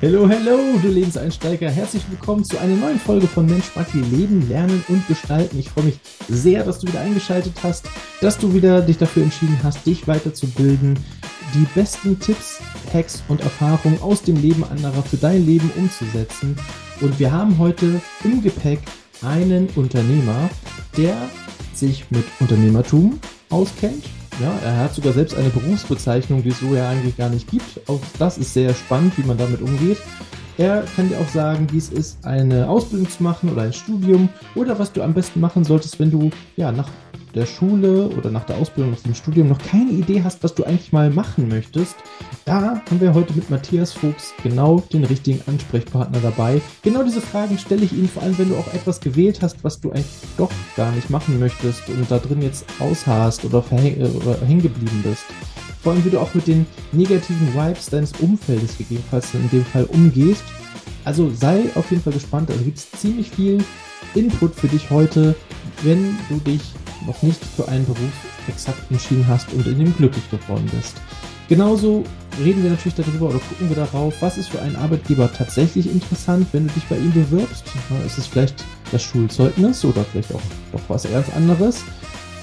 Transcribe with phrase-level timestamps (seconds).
[0.00, 1.68] Hello, hello, du Lebenseinsteiger.
[1.68, 5.58] Herzlich willkommen zu einer neuen Folge von Mensch, Matti, Leben, Lernen und Gestalten.
[5.58, 5.98] Ich freue mich
[6.28, 7.86] sehr, dass du wieder eingeschaltet hast,
[8.20, 10.96] dass du wieder dich dafür entschieden hast, dich weiterzubilden,
[11.52, 12.60] die besten Tipps,
[12.92, 16.54] Hacks und Erfahrungen aus dem Leben anderer für dein Leben umzusetzen.
[17.00, 18.78] Und wir haben heute im Gepäck
[19.22, 20.48] einen Unternehmer,
[20.96, 21.16] der
[21.74, 23.18] sich mit Unternehmertum
[23.50, 24.04] auskennt.
[24.40, 27.88] Ja, er hat sogar selbst eine Berufsbezeichnung, die es so ja eigentlich gar nicht gibt.
[27.88, 29.98] Auch das ist sehr spannend, wie man damit umgeht.
[30.58, 34.28] Er kann dir auch sagen, wie es ist, eine Ausbildung zu machen oder ein Studium
[34.54, 36.88] oder was du am besten machen solltest, wenn du ja nach
[37.38, 40.64] der Schule oder nach der Ausbildung, nach dem Studium noch keine Idee hast, was du
[40.64, 41.94] eigentlich mal machen möchtest,
[42.44, 46.60] da haben wir heute mit Matthias Fuchs genau den richtigen Ansprechpartner dabei.
[46.82, 49.80] Genau diese Fragen stelle ich Ihnen, vor allem wenn du auch etwas gewählt hast, was
[49.80, 54.40] du eigentlich doch gar nicht machen möchtest und da drin jetzt ausharst oder, äh, oder
[54.44, 55.24] hängen geblieben bist.
[55.82, 59.84] Vor allem, wie du auch mit den negativen Vibes deines Umfeldes gegebenenfalls in dem Fall
[59.84, 60.42] umgehst.
[61.04, 63.62] Also sei auf jeden Fall gespannt, da gibt es ziemlich viel
[64.14, 65.36] Input für dich heute,
[65.82, 66.62] wenn du dich
[67.06, 68.12] noch nicht für einen Beruf
[68.48, 70.96] exakt entschieden hast und in dem glücklich geworden bist.
[71.48, 72.04] Genauso
[72.44, 76.46] reden wir natürlich darüber oder gucken wir darauf, was ist für einen Arbeitgeber tatsächlich interessant,
[76.52, 77.64] wenn du dich bei ihm bewirbst.
[78.06, 81.82] Ist es vielleicht das Schulzeugnis oder vielleicht auch doch was ganz anderes?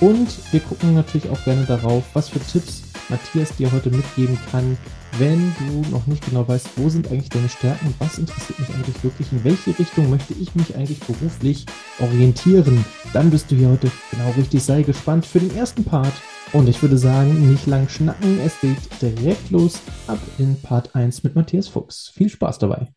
[0.02, 4.78] Und wir gucken natürlich auch gerne darauf, was für Tipps Matthias dir heute mitgeben kann,
[5.18, 9.04] wenn du noch nicht genau weißt, wo sind eigentlich deine Stärken, was interessiert mich eigentlich
[9.04, 11.66] wirklich, in welche Richtung möchte ich mich eigentlich beruflich
[12.00, 12.84] orientieren,
[13.14, 14.64] dann bist du hier heute genau richtig.
[14.64, 16.14] Sei gespannt für den ersten Part.
[16.54, 21.24] Und ich würde sagen, nicht lang schnacken, es geht direkt los ab in Part 1
[21.24, 22.12] mit Matthias Fuchs.
[22.14, 22.95] Viel Spaß dabei.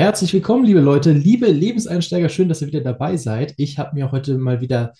[0.00, 3.52] Herzlich willkommen, liebe Leute, liebe Lebenseinsteiger, schön, dass ihr wieder dabei seid.
[3.58, 4.94] Ich habe mir heute mal wieder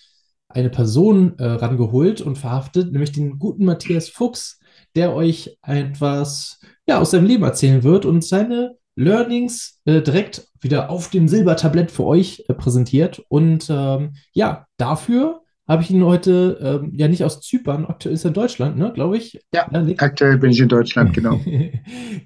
[0.47, 4.59] eine Person äh, rangeholt und verhaftet, nämlich den guten Matthias Fuchs,
[4.95, 10.91] der euch etwas ja, aus seinem Leben erzählen wird und seine Learnings äh, direkt wieder
[10.91, 13.23] auf dem Silbertablett für euch äh, präsentiert.
[13.27, 18.25] Und ähm, ja, dafür habe ich ihn heute ähm, ja nicht aus Zypern, aktuell ist
[18.25, 19.39] er in Deutschland, ne, glaube ich.
[19.53, 21.39] Ja, ja aktuell bin ich in Deutschland, genau.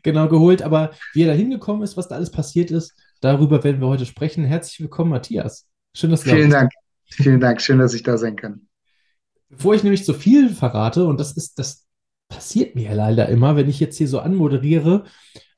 [0.01, 0.63] genau, geholt.
[0.63, 4.07] Aber wie er da hingekommen ist, was da alles passiert ist, darüber werden wir heute
[4.07, 4.45] sprechen.
[4.45, 5.67] Herzlich willkommen, Matthias.
[5.95, 6.61] Schön, dass du Vielen da bist.
[6.61, 6.72] Dank.
[7.05, 7.61] Vielen Dank.
[7.61, 8.61] Schön, dass ich da sein kann.
[9.50, 11.85] Bevor ich nämlich so viel verrate, und das ist, das
[12.29, 15.03] passiert mir ja leider immer, wenn ich jetzt hier so anmoderiere,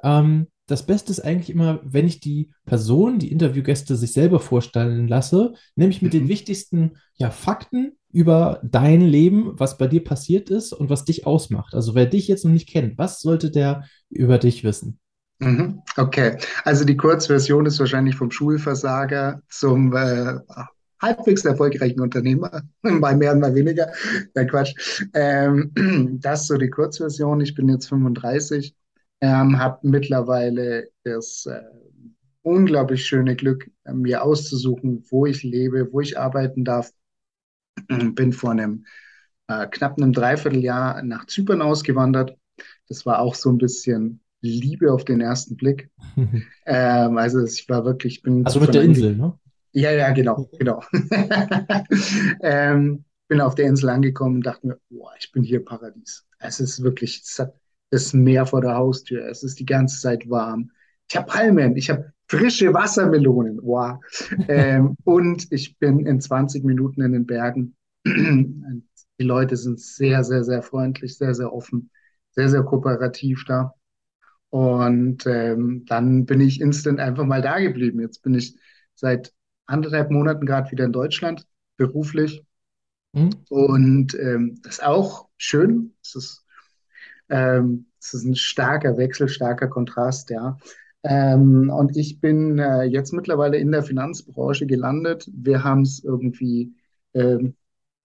[0.04, 5.08] ähm, das Beste ist eigentlich immer, wenn ich die Person, die Interviewgäste sich selber vorstellen
[5.08, 6.20] lasse, nämlich mit mhm.
[6.20, 11.26] den wichtigsten ja, Fakten über dein Leben, was bei dir passiert ist und was dich
[11.26, 11.74] ausmacht.
[11.74, 15.00] Also wer dich jetzt noch nicht kennt, was sollte der über dich wissen?
[15.40, 15.84] Mhm.
[15.96, 20.40] Okay, also die Kurzversion ist wahrscheinlich vom Schulversager zum äh,
[21.00, 23.92] halbwegs erfolgreichen Unternehmer, bei mehr und bei weniger.
[24.34, 24.74] Nein, Quatsch.
[25.14, 25.72] Ähm,
[26.22, 27.40] das ist so die Kurzversion.
[27.40, 28.76] Ich bin jetzt 35
[29.22, 31.62] ähm, habe mittlerweile das äh,
[32.42, 36.92] unglaublich schöne Glück, äh, mir auszusuchen, wo ich lebe, wo ich arbeiten darf.
[37.88, 38.86] Bin vor einem
[39.48, 42.38] äh, knapp einem Dreivierteljahr nach Zypern ausgewandert.
[42.88, 45.90] Das war auch so ein bisschen Liebe auf den ersten Blick.
[46.66, 49.38] ähm, also ich war wirklich, bin also mit der Insel, ne?
[49.74, 50.82] Ja, ja, genau, genau.
[52.42, 56.26] ähm, bin auf der Insel angekommen und dachte mir, boah, ich bin hier Paradies.
[56.40, 57.54] Es ist wirklich, es hat
[57.90, 59.28] das Meer vor der Haustür.
[59.28, 60.72] Es ist die ganze Zeit warm.
[61.10, 63.60] Ich habe Palmen, ich habe frische Wassermelonen.
[63.62, 64.00] Wow.
[64.48, 67.76] ähm, und ich bin in 20 Minuten in den Bergen.
[68.06, 71.90] die Leute sind sehr, sehr, sehr freundlich, sehr, sehr offen,
[72.32, 73.74] sehr, sehr kooperativ da.
[74.50, 78.00] Und ähm, dann bin ich instant einfach mal da geblieben.
[78.00, 78.58] Jetzt bin ich
[78.96, 79.34] seit
[79.66, 81.46] anderthalb Monaten gerade wieder in Deutschland,
[81.76, 82.44] beruflich.
[83.14, 83.32] Mhm.
[83.50, 85.94] Und ähm, das ist auch schön.
[86.02, 86.47] Es ist
[87.30, 90.58] ähm, es ist ein starker Wechsel, starker Kontrast, ja.
[91.04, 95.30] Ähm, und ich bin äh, jetzt mittlerweile in der Finanzbranche gelandet.
[95.34, 96.76] Wir haben es irgendwie
[97.14, 97.56] ähm,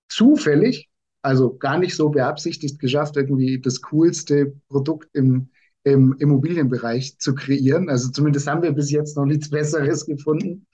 [0.09, 0.91] zufällig,
[1.23, 5.51] also gar nicht so beabsichtigt geschafft, irgendwie das coolste Produkt im,
[5.85, 7.89] im Immobilienbereich zu kreieren.
[7.89, 10.67] Also zumindest haben wir bis jetzt noch nichts Besseres gefunden.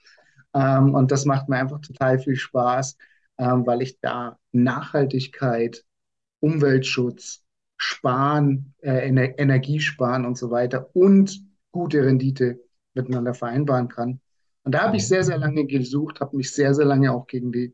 [0.53, 2.97] Ähm, und das macht mir einfach total viel Spaß,
[3.37, 5.83] ähm, weil ich da Nachhaltigkeit,
[6.41, 7.43] Umweltschutz,
[7.79, 11.41] Sparen, äh, Ener Energiesparen und so weiter und
[11.71, 12.59] gute Rendite
[12.93, 14.19] miteinander vereinbaren kann.
[14.63, 17.51] Und da habe ich sehr, sehr lange gesucht, habe mich sehr, sehr lange auch gegen,
[17.51, 17.73] die,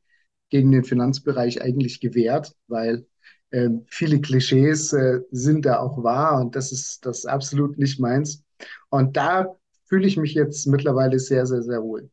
[0.49, 3.07] gegen den Finanzbereich eigentlich gewehrt, weil
[3.49, 8.43] äh, viele Klischees äh, sind da auch wahr und das ist das absolut nicht meins.
[8.89, 9.55] Und da
[9.85, 12.09] fühle ich mich jetzt mittlerweile sehr, sehr, sehr wohl.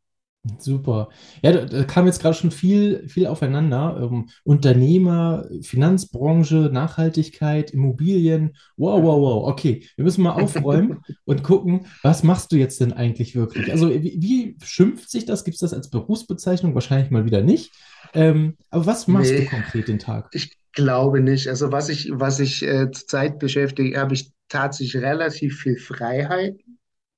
[0.58, 1.08] Super.
[1.42, 4.08] Ja, da, da kam jetzt gerade schon viel, viel aufeinander.
[4.10, 8.56] Ähm, Unternehmer, Finanzbranche, Nachhaltigkeit, Immobilien.
[8.76, 9.48] Wow, wow, wow.
[9.48, 13.70] Okay, wir müssen mal aufräumen und gucken, was machst du jetzt denn eigentlich wirklich?
[13.70, 15.44] Also, wie, wie schimpft sich das?
[15.44, 16.74] Gibt es das als Berufsbezeichnung?
[16.74, 17.72] Wahrscheinlich mal wieder nicht.
[18.12, 20.32] Ähm, aber was machst du Nee, konkret den Tag?
[20.32, 21.48] ich glaube nicht.
[21.48, 26.56] Also was ich, was ich äh, zurzeit beschäftige, habe ich tatsächlich relativ viel Freiheit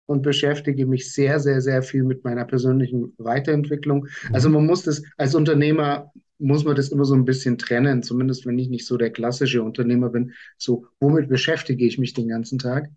[0.07, 4.07] und beschäftige mich sehr, sehr, sehr viel mit meiner persönlichen Weiterentwicklung.
[4.33, 8.45] Also man muss das, als Unternehmer muss man das immer so ein bisschen trennen, zumindest
[8.47, 10.33] wenn ich nicht so der klassische Unternehmer bin.
[10.59, 12.91] So, womit beschäftige ich mich den ganzen Tag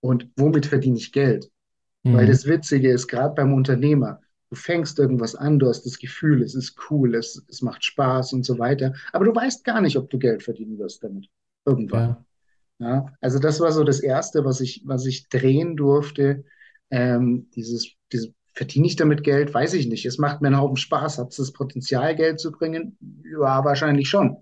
[0.00, 1.50] und womit verdiene ich Geld?
[2.10, 2.26] Weil Mhm.
[2.26, 4.20] das Witzige ist, gerade beim Unternehmer,
[4.50, 8.32] du fängst irgendwas an, du hast das Gefühl, es ist cool, es, es macht Spaß
[8.34, 11.28] und so weiter, aber du weißt gar nicht, ob du Geld verdienen wirst damit.
[11.64, 12.16] Irgendwann.
[12.16, 12.24] Ja.
[12.82, 16.44] Ja, also das war so das Erste, was ich, was ich drehen durfte.
[16.90, 19.54] Ähm, dieses, dieses, verdiene ich damit Geld?
[19.54, 20.04] Weiß ich nicht.
[20.06, 21.18] Es macht mir einen Haufen Spaß.
[21.18, 22.98] Hat es das Potenzial, Geld zu bringen?
[23.24, 24.36] Ja, wahrscheinlich schon.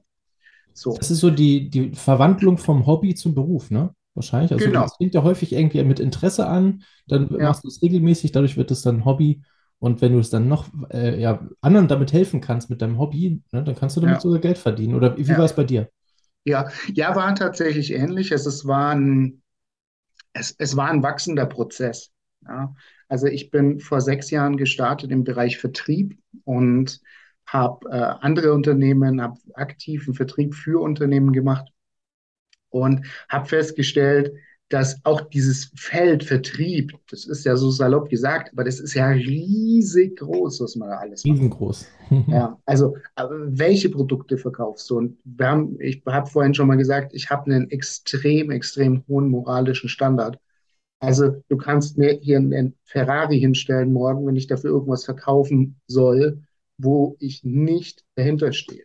[0.94, 3.94] Das So, ist so die, die Verwandlung vom Hobby zum Beruf, ne?
[4.14, 4.52] Wahrscheinlich.
[4.52, 4.82] Also genau.
[4.82, 8.56] das fängt ja häufig irgendwie mit Interesse an, dann Ja, machst du es regelmäßig, dadurch
[8.56, 9.42] wird es dann Hobby.
[9.78, 13.42] Und wenn du es dann noch äh, ja, anderen damit helfen kannst mit deinem Hobby,
[13.52, 14.94] ne, dann kannst du damit ja, sogar Geld verdienen.
[14.94, 15.88] Oder wie war es bei dir?
[16.44, 16.70] Ja.
[16.92, 18.32] Ja, war tatsächlich ähnlich.
[18.32, 19.42] Es, es war ein,
[20.32, 22.12] es, es war ein wachsender Prozess.
[22.46, 22.74] Ja.
[23.08, 27.00] Also ich bin vor sechs Jahren gestartet im Bereich Vertrieb und
[27.46, 31.68] habe äh, andere Unternehmen, habe aktiven Vertrieb für Unternehmen gemacht
[32.68, 34.32] und habe festgestellt,
[34.70, 39.08] dass auch dieses Feld Vertrieb, das ist ja so salopp gesagt, aber das ist ja
[39.08, 41.32] riesig groß, was man da alles kann.
[41.32, 41.86] Riesengroß.
[42.26, 44.98] Ja, also aber welche Produkte verkaufst du?
[44.98, 49.28] Und wir haben, ich habe vorhin schon mal gesagt, ich habe einen extrem, extrem hohen
[49.28, 50.38] moralischen Standard.
[51.00, 56.42] Also du kannst mir hier einen Ferrari hinstellen morgen, wenn ich dafür irgendwas verkaufen soll,
[56.78, 58.84] wo ich nicht dahinter stehe.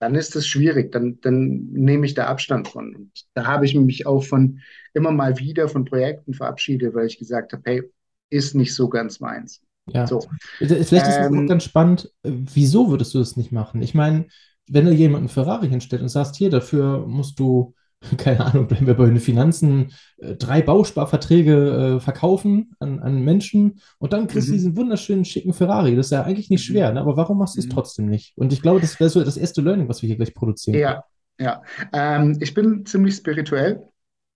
[0.00, 2.94] Dann ist es schwierig, dann, dann nehme ich da Abstand von.
[2.96, 4.60] Und da habe ich mich auch von
[4.94, 7.82] immer mal wieder von Projekten verabschiedet, weil ich gesagt habe, hey,
[8.30, 9.62] ist nicht so ganz meins.
[9.86, 10.06] Ja.
[10.06, 10.20] So,
[10.58, 13.82] Vielleicht ist es auch ähm, ganz spannend, wieso würdest du das nicht machen?
[13.82, 14.26] Ich meine,
[14.68, 17.74] wenn da jemand einen Ferrari hinstellt und sagst, hier, dafür musst du,
[18.16, 23.80] keine Ahnung, bleiben wir bei den Finanzen, äh, drei Bausparverträge äh, verkaufen an, an Menschen
[23.98, 25.96] und dann kriegst du mhm, diesen wunderschönen, schicken Ferrari.
[25.96, 27.00] Das ist ja eigentlich nicht mhm, schwer, ne?
[27.00, 27.70] Aber warum machst du es mhm.
[27.70, 28.32] trotzdem nicht?
[28.36, 30.78] Und ich glaube, das wäre so das erste Learning, was wir hier gleich produzieren.
[30.78, 31.04] Ja,
[31.38, 31.62] ja.
[31.92, 33.82] Ähm, ich bin ziemlich spirituell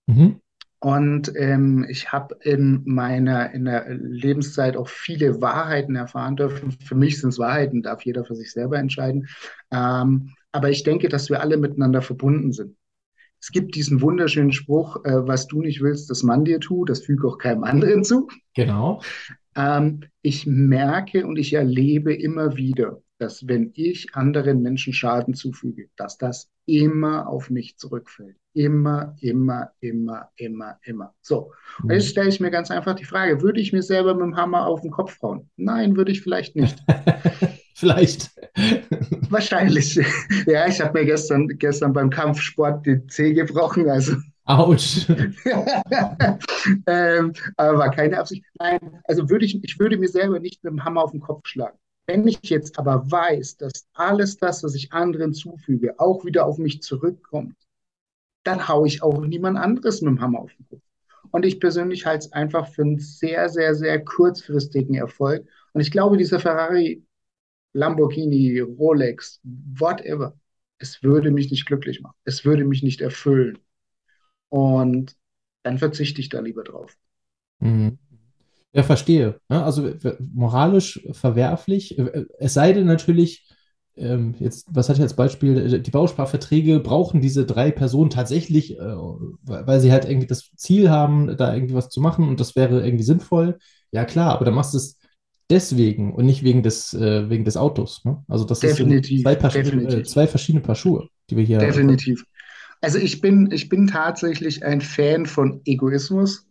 [0.07, 0.39] Mhm.
[0.79, 6.71] und ähm, ich habe in meiner in der Lebenszeit auch viele Wahrheiten erfahren dürfen.
[6.71, 9.27] Für mich sind es Wahrheiten, darf jeder für sich selber entscheiden.
[9.71, 12.75] Ähm, aber ich denke, dass wir alle miteinander verbunden sind.
[13.45, 17.01] Es gibt diesen wunderschönen Spruch, äh, was du nicht willst, dass man dir tut, das
[17.01, 18.27] füge auch keinem anderen zu.
[18.55, 19.03] Genau.
[19.55, 25.89] Ähm, ich merke und ich erlebe immer wieder, dass wenn ich anderen Menschen Schaden zufüge,
[25.95, 28.35] dass das immer auf mich zurückfällt.
[28.53, 31.13] Immer, immer, immer, immer, immer.
[31.21, 31.51] So.
[31.83, 34.37] Und jetzt stelle ich mir ganz einfach die Frage, würde ich mir selber mit dem
[34.37, 35.51] Hammer auf den Kopf hauen?
[35.55, 36.83] Nein, würde ich vielleicht nicht.
[37.85, 38.31] Vielleicht.
[39.29, 39.93] Wahrscheinlich.
[40.47, 44.15] Ja, ich habe mir gestern, gestern beim Kampfsport den Zeh gebrochen, also
[44.45, 45.07] Autsch.
[46.87, 48.43] ähm, aber war keine Absicht.
[48.59, 51.47] Nein, also würde ich, ich würde mir selber nicht mit dem Hammer auf den Kopf
[51.47, 51.77] schlagen.
[52.07, 56.57] Wenn ich jetzt aber weiß, dass alles das, was ich anderen zufüge, auch wieder auf
[56.57, 57.55] mich zurückkommt,
[58.43, 60.81] dann haue ich auch niemand anderes mit dem Hammer auf den Kopf.
[61.29, 65.45] Und ich persönlich halte es einfach für einen sehr, sehr, sehr kurzfristigen Erfolg.
[65.73, 67.05] Und ich glaube, dieser Ferrari,
[67.75, 70.33] Lamborghini, Rolex, whatever,
[70.77, 72.15] es würde mich nicht glücklich machen.
[72.23, 73.59] Es würde mich nicht erfüllen.
[74.49, 75.15] Und
[75.63, 76.95] dann verzichte ich da lieber drauf.
[77.59, 77.97] Mhm.
[78.73, 79.39] Ja, verstehe.
[79.49, 79.93] Ja, also
[80.33, 81.97] moralisch verwerflich.
[82.39, 83.47] Es sei denn natürlich,
[83.97, 85.79] ähm, jetzt, was hatte ich als Beispiel?
[85.81, 88.95] Die Bausparverträge brauchen diese drei Personen tatsächlich, äh,
[89.43, 92.85] weil sie halt irgendwie das Ziel haben, da irgendwie was zu machen und das wäre
[92.85, 93.59] irgendwie sinnvoll.
[93.91, 94.97] Ja, klar, aber dann machst du es
[95.49, 98.03] deswegen und nicht wegen des, äh, wegen des Autos.
[98.05, 98.23] Ne?
[98.27, 101.59] Also das sind zwei, Paar, äh, zwei verschiedene Paar Schuhe, die wir hier.
[101.59, 102.23] definitiv.
[102.81, 106.45] Also ich bin, ich bin tatsächlich ein Fan von Egoismus.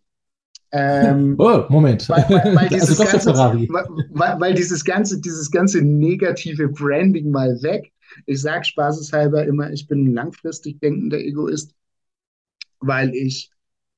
[0.73, 2.09] Ähm, Oh, Moment.
[2.09, 3.69] weil, weil, weil Also dieses doch der ganze, Ferrari.
[3.71, 7.93] weil, weil dieses ganze, dieses ganze negative Branding mal weg.
[8.27, 11.75] Ich sage spaßeshalber immer, ich bin ein langfristig denkender Egoist,
[12.81, 13.51] weil ich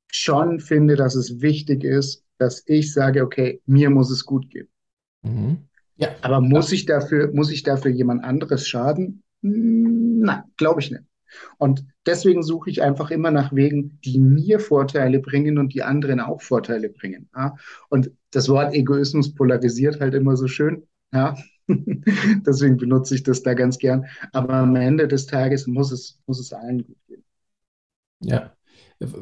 [0.08, 4.68] schon finde, dass es wichtig ist, dass ich sage, okay, mir muss es gut gehen.
[5.26, 5.58] Mhm.
[5.96, 9.22] Ja, Aber muss ich dafür, muss ich dafür jemand anderes schaden?
[9.40, 11.04] Nein, glaube ich nicht.
[11.58, 16.20] Und deswegen suche ich einfach immer nach Wegen, die mir Vorteile bringen und die anderen
[16.20, 17.28] auch Vorteile bringen.
[17.34, 17.56] Ja?
[17.88, 20.86] Und das Wort Egoismus polarisiert halt immer so schön.
[21.12, 21.36] Ja?
[21.68, 24.06] deswegen benutze ich das da ganz gern.
[24.32, 27.24] Aber am Ende des Tages muss es, muss es allen gut gehen.
[28.20, 28.55] Ja.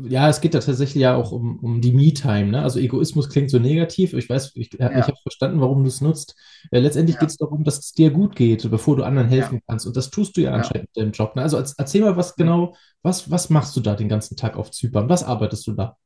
[0.09, 2.47] Ja, es geht da tatsächlich ja auch um, um die Me-Time.
[2.47, 2.63] Ne?
[2.63, 4.13] Also Egoismus klingt so negativ.
[4.13, 4.91] Ich weiß, ich, ja.
[4.91, 6.37] ich habe verstanden, warum du es nutzt.
[6.71, 7.21] Äh, letztendlich ja.
[7.21, 9.61] geht es darum, dass es dir gut geht, bevor du anderen helfen ja.
[9.67, 9.87] kannst.
[9.87, 11.35] Und das tust du ja anscheinend in deinem Job.
[11.35, 11.43] Ne?
[11.43, 15.09] Also erzähl mal, was genau, was, was machst du da den ganzen Tag auf Zypern?
[15.09, 15.97] Was arbeitest du da?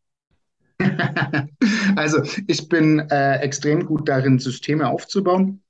[1.96, 5.62] also ich bin äh, extrem gut darin, Systeme aufzubauen.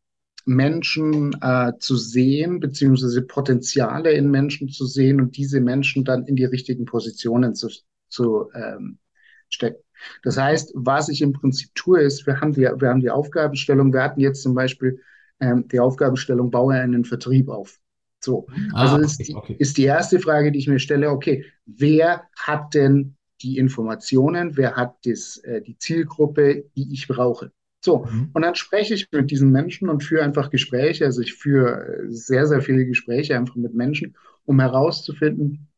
[0.48, 6.36] Menschen äh, zu sehen, beziehungsweise Potenziale in Menschen zu sehen und diese Menschen dann in
[6.36, 7.68] die richtigen Positionen zu,
[8.08, 8.98] zu ähm,
[9.48, 9.82] stecken.
[10.22, 13.92] Das heißt, was ich im Prinzip tue, ist, wir haben die, wir haben die Aufgabenstellung,
[13.92, 15.00] wir hatten jetzt zum Beispiel
[15.40, 17.78] ähm, die Aufgabenstellung, baue einen Vertrieb auf.
[18.20, 19.56] So, ah, also ist, okay.
[19.58, 24.74] ist die erste Frage, die ich mir stelle, okay, wer hat denn die Informationen, wer
[24.74, 27.52] hat das, äh, die Zielgruppe, die ich brauche?
[27.80, 28.30] So, mhm.
[28.32, 31.04] und dann spreche ich mit diesen Menschen und führe einfach Gespräche.
[31.04, 35.68] Also ich führe sehr, sehr viele Gespräche einfach mit Menschen, um herauszufinden,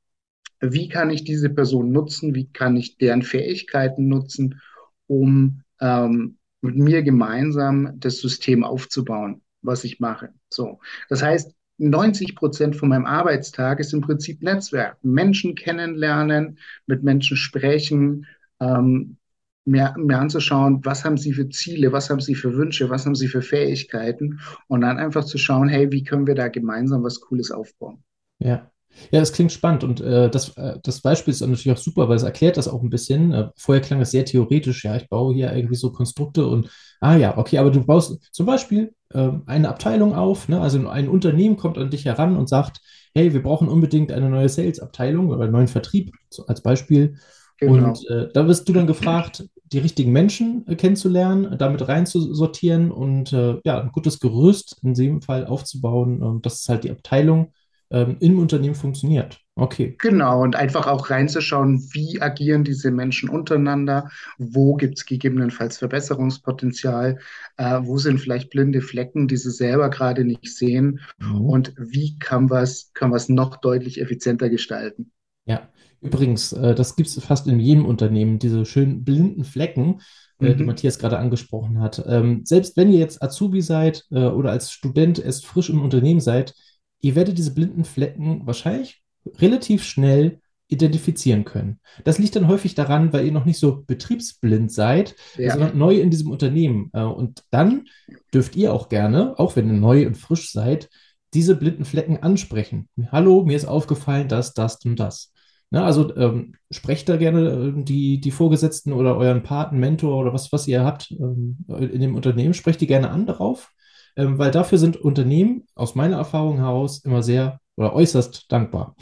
[0.61, 4.61] wie kann ich diese Person nutzen, wie kann ich deren Fähigkeiten nutzen,
[5.07, 10.31] um ähm, mit mir gemeinsam das System aufzubauen, was ich mache.
[10.51, 14.99] So, das heißt, 90 Prozent von meinem Arbeitstag ist im Prinzip Netzwerk.
[15.03, 18.27] Menschen kennenlernen, mit Menschen sprechen,
[18.61, 19.17] ähm,
[19.65, 23.15] mir, mir anzuschauen, was haben sie für Ziele, was haben sie für Wünsche, was haben
[23.15, 27.21] sie für Fähigkeiten und dann einfach zu schauen, hey, wie können wir da gemeinsam was
[27.21, 28.03] Cooles aufbauen.
[28.39, 28.71] Ja.
[29.11, 32.17] Ja, das klingt spannend und äh, das, äh, das Beispiel ist natürlich auch super, weil
[32.17, 33.33] es erklärt das auch ein bisschen.
[33.33, 36.69] Äh, vorher klang es sehr theoretisch, ja, ich baue hier irgendwie so Konstrukte und,
[37.01, 40.61] ah ja, okay, aber du baust zum Beispiel ähm, eine Abteilung auf, ne?
[40.61, 42.81] also ein Unternehmen kommt an dich heran und sagt,
[43.15, 47.17] hey, wir brauchen unbedingt eine neue Sales-Abteilung oder einen neuen Vertrieb so als Beispiel
[47.61, 47.89] Genau.
[47.89, 53.33] Und äh, da wirst du dann gefragt, die richtigen Menschen äh, kennenzulernen, damit reinzusortieren und
[53.33, 57.53] äh, ja, ein gutes Gerüst in dem Fall aufzubauen, ähm, dass es halt die Abteilung
[57.91, 59.41] ähm, im Unternehmen funktioniert.
[59.57, 59.97] Okay.
[59.99, 67.19] Genau, und einfach auch reinzuschauen, wie agieren diese Menschen untereinander, wo gibt es gegebenenfalls Verbesserungspotenzial,
[67.57, 71.41] äh, wo sind vielleicht blinde Flecken, die sie selber gerade nicht sehen mhm.
[71.43, 75.13] und wie kann was, kann was noch deutlich effizienter gestalten.
[75.45, 75.69] Ja,
[76.01, 80.01] Übrigens, äh, das gibt es fast in jedem Unternehmen, diese schönen blinden Flecken,
[80.41, 80.57] äh, mhm.
[80.57, 82.03] die Matthias gerade angesprochen hat.
[82.07, 86.21] Ähm, selbst wenn ihr jetzt Azubi seid äh, oder als Student erst frisch im Unternehmen
[86.21, 86.55] seid,
[87.01, 89.03] ihr werdet diese blinden Flecken wahrscheinlich
[89.39, 91.81] relativ schnell identifizieren können.
[92.05, 95.53] Das liegt dann häufig daran, weil ihr noch nicht so betriebsblind seid, ja.
[95.53, 96.91] sondern neu in diesem Unternehmen.
[96.93, 97.87] Äh, und dann
[98.33, 100.89] dürft ihr auch gerne, auch wenn ihr neu und frisch seid,
[101.35, 102.89] diese blinden Flecken ansprechen.
[103.11, 105.33] Hallo, mir ist aufgefallen, dass das und das.
[105.73, 110.33] Ne, also ähm, sprecht da gerne äh, die, die Vorgesetzten oder euren Paten, Mentor oder
[110.33, 113.71] was, was ihr habt ähm, in dem Unternehmen, sprecht die gerne an darauf,
[114.17, 118.95] ähm, weil dafür sind Unternehmen aus meiner Erfahrung heraus immer sehr oder äußerst dankbar.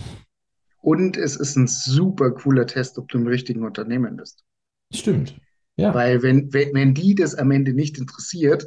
[0.80, 4.44] Und es ist ein super cooler Test, ob du im richtigen Unternehmen bist.
[4.92, 5.38] Stimmt.
[5.76, 5.94] Ja.
[5.94, 8.66] Weil wenn, wenn, wenn die das am Ende nicht interessiert,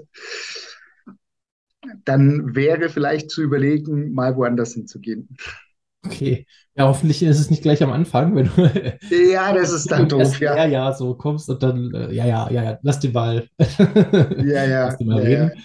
[2.06, 5.30] dann wäre vielleicht zu überlegen, mal woanders hinzugehen.
[6.06, 6.48] Okay.
[6.76, 8.98] Ja, hoffentlich ist es nicht gleich am Anfang, wenn du.
[9.32, 10.56] Ja, das ist dann doof, ja.
[10.56, 13.48] Ja, ja, so kommst und dann, äh, ja, ja, ja, ja, lass den Ball.
[13.58, 14.86] Ja, ja.
[14.86, 15.52] lass den mal ja, reden.
[15.56, 15.64] Ja.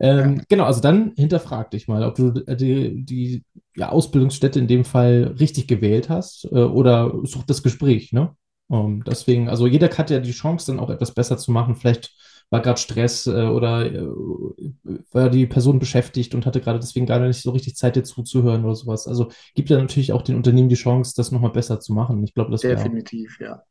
[0.00, 0.42] Ähm, ja.
[0.48, 5.34] Genau, also dann hinterfrag dich mal, ob du die, die ja, Ausbildungsstätte in dem Fall
[5.38, 8.34] richtig gewählt hast äh, oder such das Gespräch, ne?
[8.68, 11.76] Um, deswegen, also jeder hat ja die Chance, dann auch etwas besser zu machen.
[11.76, 12.12] Vielleicht
[12.50, 14.06] war gerade Stress äh, oder äh,
[15.12, 18.64] war die Person beschäftigt und hatte gerade deswegen gar nicht so richtig Zeit, dir zuzuhören
[18.64, 19.06] oder sowas.
[19.06, 22.22] Also gibt ja natürlich auch den Unternehmen die Chance, das nochmal besser zu machen.
[22.24, 22.82] Ich glaube, das wäre.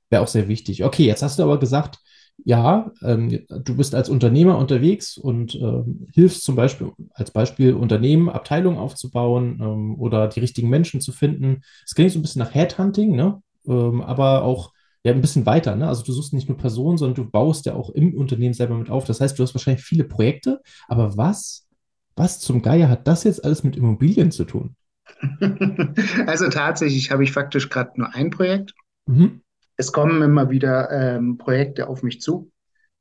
[0.10, 0.84] Wäre auch sehr wichtig.
[0.84, 2.00] Okay, jetzt hast du aber gesagt,
[2.44, 8.30] ja, ähm, du bist als Unternehmer unterwegs und ähm, hilfst zum Beispiel als Beispiel Unternehmen,
[8.30, 11.62] Abteilungen aufzubauen ähm, oder die richtigen Menschen zu finden.
[11.86, 13.42] Es klingt so ein bisschen nach Headhunting, ne?
[13.68, 14.74] Ähm, aber auch
[15.04, 15.76] ja ein bisschen weiter.
[15.76, 15.88] Ne?
[15.88, 18.90] Also du suchst nicht nur Personen, sondern du baust ja auch im Unternehmen selber mit
[18.90, 19.06] auf.
[19.06, 21.68] Das heißt, du hast wahrscheinlich viele Projekte, aber was,
[22.16, 24.76] was zum Geier hat das jetzt alles mit Immobilien zu tun?
[26.26, 28.74] Also tatsächlich habe ich faktisch gerade nur ein Projekt.
[29.06, 29.42] Mhm.
[29.78, 32.52] Es kommen immer wieder ähm, Projekte auf mich zu,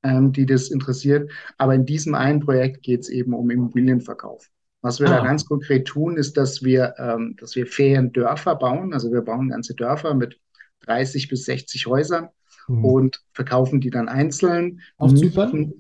[0.03, 1.31] ähm, die das interessiert.
[1.59, 4.51] Aber in diesem einen Projekt geht es eben um Immobilienverkauf.
[4.81, 5.19] Was wir ah.
[5.19, 8.93] da ganz konkret tun, ist, dass wir, ähm, dass wir Feriendörfer bauen.
[8.93, 10.39] Also wir bauen ganze Dörfer mit
[10.81, 12.29] 30 bis 60 Häusern
[12.69, 12.85] mhm.
[12.85, 14.81] und verkaufen die dann einzeln.
[14.99, 15.73] Auf Zypern?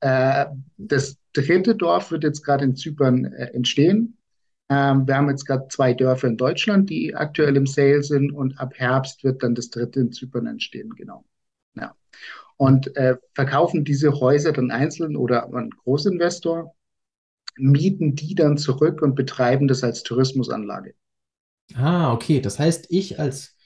[0.00, 4.17] Äh, das dritte Dorf wird jetzt gerade in Zypern äh, entstehen.
[4.70, 8.58] Ähm, wir haben jetzt gerade zwei Dörfer in Deutschland, die aktuell im Sale sind und
[8.60, 11.24] ab Herbst wird dann das dritte in Zypern entstehen, genau.
[11.74, 11.94] Ja.
[12.56, 16.74] Und äh, verkaufen diese Häuser dann einzeln oder an Großinvestor,
[17.56, 20.94] mieten die dann zurück und betreiben das als Tourismusanlage.
[21.74, 22.40] Ah, okay.
[22.40, 23.57] Das heißt, ich als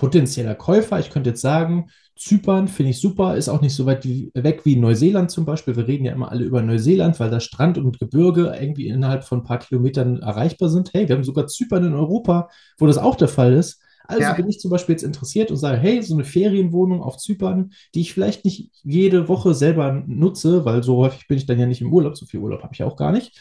[0.00, 4.04] potenzieller Käufer, ich könnte jetzt sagen, Zypern finde ich super, ist auch nicht so weit
[4.04, 5.76] wie, weg wie Neuseeland zum Beispiel.
[5.76, 9.40] Wir reden ja immer alle über Neuseeland, weil da Strand und Gebirge irgendwie innerhalb von
[9.40, 10.92] ein paar Kilometern erreichbar sind.
[10.92, 13.80] Hey, wir haben sogar Zypern in Europa, wo das auch der Fall ist.
[14.04, 17.16] Also Ja, bin ich zum Beispiel jetzt interessiert und sage, hey, so eine Ferienwohnung auf
[17.18, 21.58] Zypern, die ich vielleicht nicht jede Woche selber nutze, weil so häufig bin ich dann
[21.60, 23.38] ja nicht im Urlaub, so viel Urlaub habe ich ja auch gar nicht,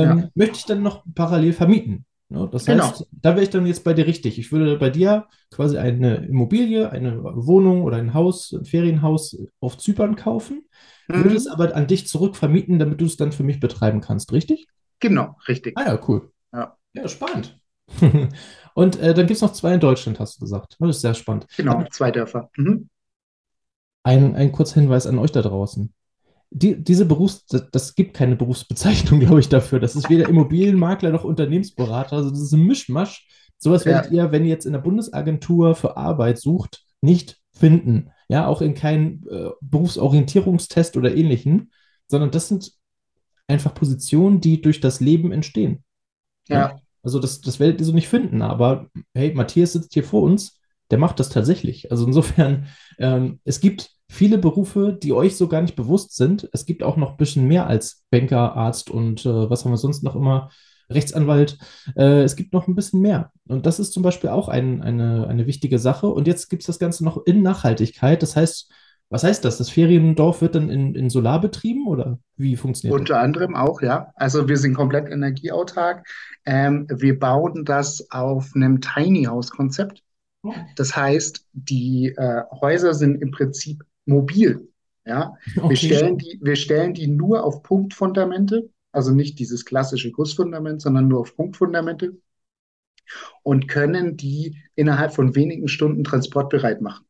[0.00, 2.04] ja, ähm, möchte ich dann noch parallel vermieten.
[2.34, 2.92] Ja, das genau.
[2.94, 4.38] heißt, da wäre ich dann jetzt bei dir richtig.
[4.38, 9.78] Ich würde bei dir quasi eine Immobilie, eine Wohnung oder ein Haus, ein Ferienhaus auf
[9.78, 10.66] Zypern kaufen,
[11.12, 11.52] würde es Mhm.
[11.52, 14.66] aber an dich zurückvermieten, damit du es dann für mich betreiben kannst, richtig?
[15.00, 15.74] Genau, richtig.
[15.76, 16.32] Ah ja, cool.
[16.52, 17.60] Ja, Ja, spannend.
[18.74, 20.76] Und äh, dann gibt es noch zwei in Deutschland, hast du gesagt.
[20.80, 21.46] Das ist sehr spannend.
[21.56, 22.50] genau, zwei Dörfer.
[22.56, 22.88] Mhm.
[24.02, 25.92] Ein, ein kurzer Hinweis an euch da draußen.
[26.56, 29.80] Die, diese Berufs, das, das gibt keine Berufsbezeichnung, glaube ich, dafür.
[29.80, 32.16] Das ist weder Immobilienmakler noch Unternehmensberater.
[32.16, 33.26] Also das ist ein Mischmasch.
[33.58, 38.10] Sowas werdet Ja, ihr, wenn ihr jetzt in der Bundesagentur für Arbeit sucht, nicht finden.
[38.28, 41.72] Ja, auch in keinem äh, Berufsorientierungstest oder ähnlichen,
[42.06, 42.72] sondern das sind
[43.48, 45.84] einfach Positionen, die durch das Leben entstehen.
[46.48, 46.56] Ja?
[46.56, 50.22] ja, Also das, das werdet ihr so nicht finden, aber hey, Matthias sitzt hier vor
[50.22, 51.90] uns, der macht das tatsächlich.
[51.90, 52.66] Also insofern,
[52.98, 56.48] ähm, es gibt viele Berufe, die euch so gar nicht bewusst sind.
[56.52, 59.76] Es gibt auch noch ein bisschen mehr als Banker, Arzt und äh, was haben wir
[59.76, 60.50] sonst noch immer?
[60.90, 61.58] Rechtsanwalt.
[61.96, 63.32] Äh, es gibt noch ein bisschen mehr.
[63.46, 66.06] Und das ist zum Beispiel auch ein, eine, eine wichtige Sache.
[66.08, 68.22] Und jetzt gibt es das Ganze noch in Nachhaltigkeit.
[68.22, 68.70] Das heißt,
[69.10, 69.58] was heißt das?
[69.58, 73.00] Das Feriendorf wird dann in, in Solar betrieben oder wie funktioniert das?
[73.00, 74.12] unter anderem auch, ja.
[74.16, 76.06] Also wir sind komplett energieautark.
[76.44, 80.02] Ähm, wir bauen das auf einem Tiny House Konzept.
[80.76, 84.68] Das heißt, die äh, Häuser sind im Prinzip mobil.
[85.06, 85.34] Ja,
[85.66, 85.76] wir Okay.
[85.76, 91.20] stellen die, wir stellen die nur auf Punktfundamente, also nicht dieses klassische Gussfundament, sondern nur
[91.20, 92.14] auf Punktfundamente
[93.42, 97.04] und können die innerhalb von wenigen Stunden transportbereit machen.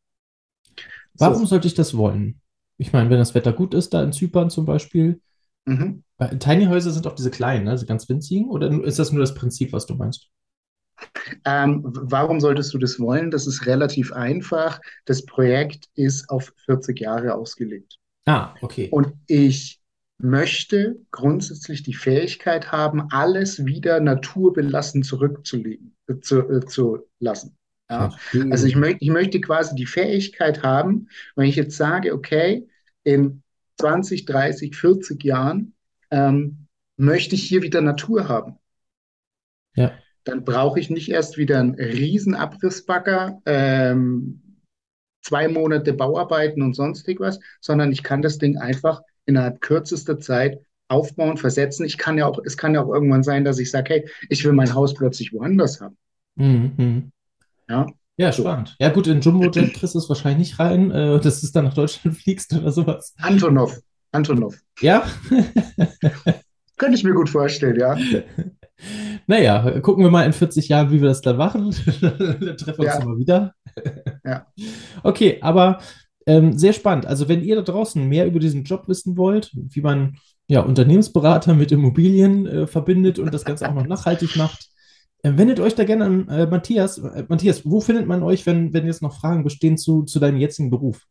[1.18, 1.46] Warum So.
[1.46, 2.40] sollte ich das wollen?
[2.76, 5.20] Ich meine, wenn das Wetter gut ist, da in Zypern zum Beispiel.
[5.66, 6.02] Mhm.
[6.40, 7.70] Tiny Häuser sind auch diese kleinen, ne?
[7.70, 8.48] Also ganz winzigen.
[8.50, 10.28] Oder ist das nur das Prinzip, was du meinst?
[11.44, 13.30] Ähm, warum solltest du das wollen?
[13.30, 14.80] Das ist relativ einfach.
[15.04, 17.98] Das Projekt ist auf 40 Jahre ausgelegt.
[18.26, 18.88] Ah, okay.
[18.90, 19.80] Und ich
[20.18, 27.56] möchte grundsätzlich die Fähigkeit haben, alles wieder naturbelassen zurückzulegen, äh, zu, äh, zu lassen.
[27.90, 28.16] Ja?
[28.50, 32.66] Also ich möchte, ich möchte quasi die Fähigkeit haben, wenn ich jetzt sage, okay,
[33.02, 33.42] in
[33.78, 35.74] 20, 30, 40 Jahren
[36.10, 38.56] ähm, möchte ich hier wieder Natur haben.
[39.74, 39.92] Ja,
[40.24, 44.40] Dann brauche ich nicht erst wieder einen riesen Abrissbagger, ähm,
[45.22, 50.60] zwei Monate Bauarbeiten und sonstig was, sondern ich kann das Ding einfach innerhalb kürzester Zeit
[50.88, 51.84] aufbauen, versetzen.
[51.84, 54.44] Ich kann ja auch, es kann ja auch irgendwann sein, dass ich sage, hey, ich
[54.44, 55.96] will mein Haus plötzlich woanders haben.
[56.36, 56.72] mhm.
[56.76, 57.10] mhm.
[57.68, 57.86] Ja,
[58.18, 58.76] Ja, spannend.
[58.78, 61.74] Ja, gut, in Jumbojet kriegst du es wahrscheinlich nicht rein, äh, dass du dann nach
[61.74, 63.14] Deutschland fliegst oder sowas.
[63.18, 63.80] Antonov,
[64.12, 64.58] Antonov.
[64.80, 65.06] Ja?
[66.76, 67.96] Könnte ich mir gut vorstellen, ja.
[69.26, 71.74] Naja, gucken wir mal in 40 Jahren, wie wir das dann machen.
[72.00, 73.54] Dann treffen wir uns Ja, nochmal wieder.
[74.24, 74.46] ja.
[75.02, 75.78] Okay, aber
[76.26, 77.06] ähm, sehr spannend.
[77.06, 80.16] Also, wenn ihr da draußen mehr über diesen Job wissen wollt, wie man
[80.48, 84.68] ja Unternehmensberater mit Immobilien äh, verbindet und das Ganze auch noch nachhaltig macht,
[85.22, 86.98] äh, wendet euch da gerne an äh, Matthias.
[86.98, 90.38] Äh, Matthias, wo findet man euch, wenn, wenn jetzt noch Fragen bestehen zu, zu deinem
[90.38, 91.06] jetzigen Beruf?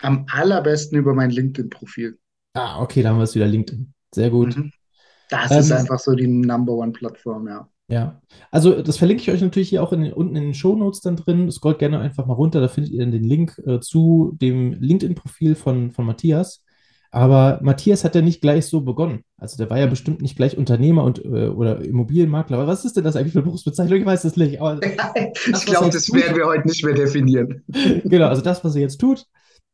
[0.00, 2.18] Am allerbesten über mein LinkedIn-Profil.
[2.54, 3.92] Ah, okay, da haben wir es wieder LinkedIn.
[4.14, 4.56] Sehr gut.
[4.56, 4.72] Mhm.
[5.28, 7.68] Das ist Ähm, einfach so die Number One-Plattform, ja.
[7.88, 11.00] Ja, also das verlinke ich euch natürlich hier auch in den, unten in den Shownotes
[11.02, 11.50] dann drin.
[11.52, 15.54] Scrollt gerne einfach mal runter, da findet ihr dann den Link äh, zu dem LinkedIn-Profil
[15.54, 16.64] von, von Matthias.
[17.12, 19.22] Aber Matthias hat ja nicht gleich so begonnen.
[19.36, 22.58] Also der war ja bestimmt nicht gleich Unternehmer und äh, oder Immobilienmakler.
[22.58, 24.00] Aber was ist denn das eigentlich für eine Berufsbezeichnung?
[24.00, 24.60] Ich weiß es nicht.
[24.60, 24.82] Aber
[25.44, 27.64] Ich das, er glaube, das tut, werden wir heute nicht mehr definieren.
[28.04, 29.24] genau, also das, was er jetzt tut,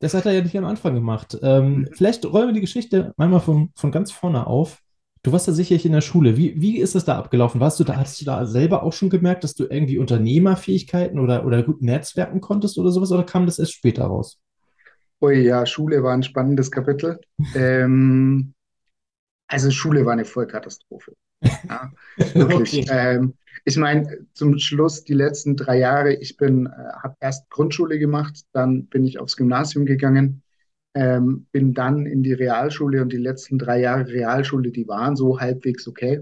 [0.00, 1.38] das hat er ja nicht am Anfang gemacht.
[1.42, 1.92] Ähm, Mhm.
[1.92, 4.80] vielleicht rollen wir die Geschichte einmal von, von ganz vorne auf.
[5.24, 6.36] Du warst ja sicherlich in der Schule.
[6.36, 7.60] Wie, wie ist es da abgelaufen?
[7.60, 11.46] Warst du da, hast du da selber auch schon gemerkt, dass du irgendwie Unternehmerfähigkeiten oder,
[11.46, 14.40] oder gut netzwerken konntest oder sowas, oder kam das erst später raus?
[15.20, 17.20] Ui, ja, Schule war ein spannendes Kapitel.
[17.54, 18.54] Ähm,
[19.46, 21.12] also Schule war eine Vollkatastrophe.
[21.68, 21.92] Ja,
[22.34, 22.82] wirklich.
[22.88, 23.16] Okay.
[23.16, 26.70] Ähm, ich meine, zum Schluss die letzten drei Jahre, ich bin, äh,
[27.02, 30.41] habe erst Grundschule gemacht, dann bin ich aufs Gymnasium gegangen,
[30.94, 35.40] ähm, bin dann in die Realschule und die letzten drei Jahre Realschule, die waren so
[35.40, 36.20] halbwegs okay.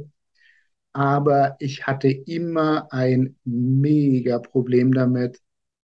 [0.93, 5.41] aber ich hatte immer ein mega Problem damit,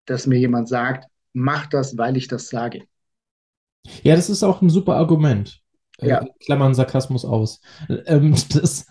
[0.06, 2.82] dass mir jemand sagt, mach das, weil ich das sage.
[4.02, 5.60] Ja, das ist auch ein super Argument.
[5.98, 7.60] Äh, Ja, Klammern Sarkasmus aus.
[8.06, 8.86] Ähm, das,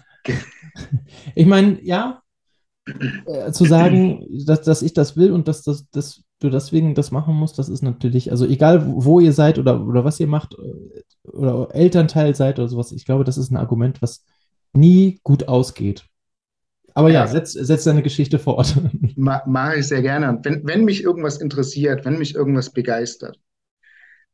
[1.35, 2.21] ich meine, ja,
[3.25, 7.11] äh, zu sagen, dass, dass ich das will und dass, dass, dass du deswegen das
[7.11, 10.53] machen musst, das ist natürlich, also egal wo ihr seid oder, oder was ihr macht
[10.53, 14.23] äh, oder Elternteil seid oder sowas, ich glaube, das ist ein Argument, was
[14.73, 16.05] nie gut ausgeht.
[16.93, 18.75] Aber ja, ja, setz, setz deine Geschichte fort.
[19.15, 20.29] ma mache ich sehr gerne.
[20.29, 23.39] Und wenn, wenn mich irgendwas interessiert, wenn mich irgendwas begeistert,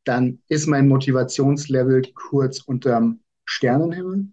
[0.04, 4.28] dann ist mein Motivationslevel kurz unterm Sternenhimmel.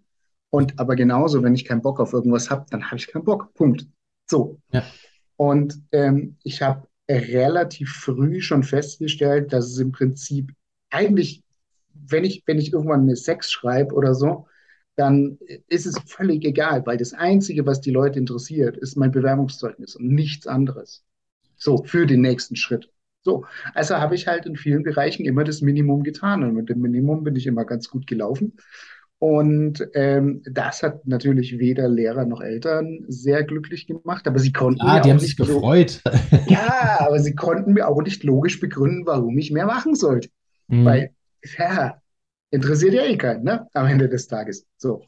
[0.50, 3.52] Und aber genauso, wenn ich keinen Bock auf irgendwas habe, dann habe ich keinen Bock.
[3.54, 3.86] Punkt.
[4.30, 4.60] So.
[4.72, 4.84] Ja.
[5.36, 10.52] Und ähm, ich habe relativ früh schon festgestellt, dass es im Prinzip
[10.90, 11.42] eigentlich,
[11.92, 14.46] wenn ich, wenn ich irgendwann eine Sex schreibe oder so,
[14.94, 19.96] dann ist es völlig egal, weil das Einzige, was die Leute interessiert, ist mein Bewerbungszeugnis
[19.96, 21.04] und nichts anderes.
[21.56, 22.90] So, für den nächsten Schritt.
[23.22, 26.80] So, also habe ich halt in vielen Bereichen immer das Minimum getan und mit dem
[26.80, 28.56] Minimum bin ich immer ganz gut gelaufen.
[29.20, 34.80] Und ähm, das hat natürlich weder Lehrer noch Eltern sehr glücklich gemacht, aber sie konnten
[34.80, 36.02] Ah, mir die haben auch sich gefreut.
[36.48, 40.30] ja, aber sie konnten mir auch nicht logisch begründen, warum ich mehr machen sollte.
[40.70, 40.86] Hm.
[40.86, 41.10] Weil,
[41.58, 42.00] ja,
[42.50, 43.66] interessiert ja eh keinen, ne?
[43.74, 44.66] Am Ende des Tages.
[44.78, 45.04] So.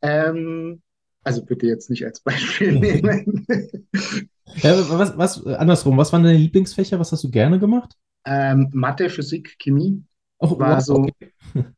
[0.00, 0.80] Ähm,
[1.22, 3.46] also bitte jetzt nicht als Beispiel nehmen.
[4.56, 6.98] Ja, was, was, andersrum, was waren deine Lieblingsfächer?
[6.98, 7.94] Was hast du gerne gemacht?
[8.24, 10.02] Ähm, Mathe, Physik, Chemie
[10.40, 11.32] Oh, war wow, so, okay.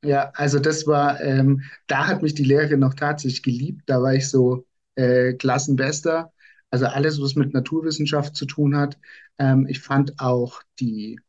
[0.05, 3.83] ja, also das war, ähm, da hat mich die Lehrerin noch tatsächlich geliebt.
[3.87, 6.33] Da war ich so äh, Klassenbester.
[6.70, 8.98] Also alles, was mit Naturwissenschaft zu tun hat.
[9.38, 11.20] Ähm, ich fand auch die,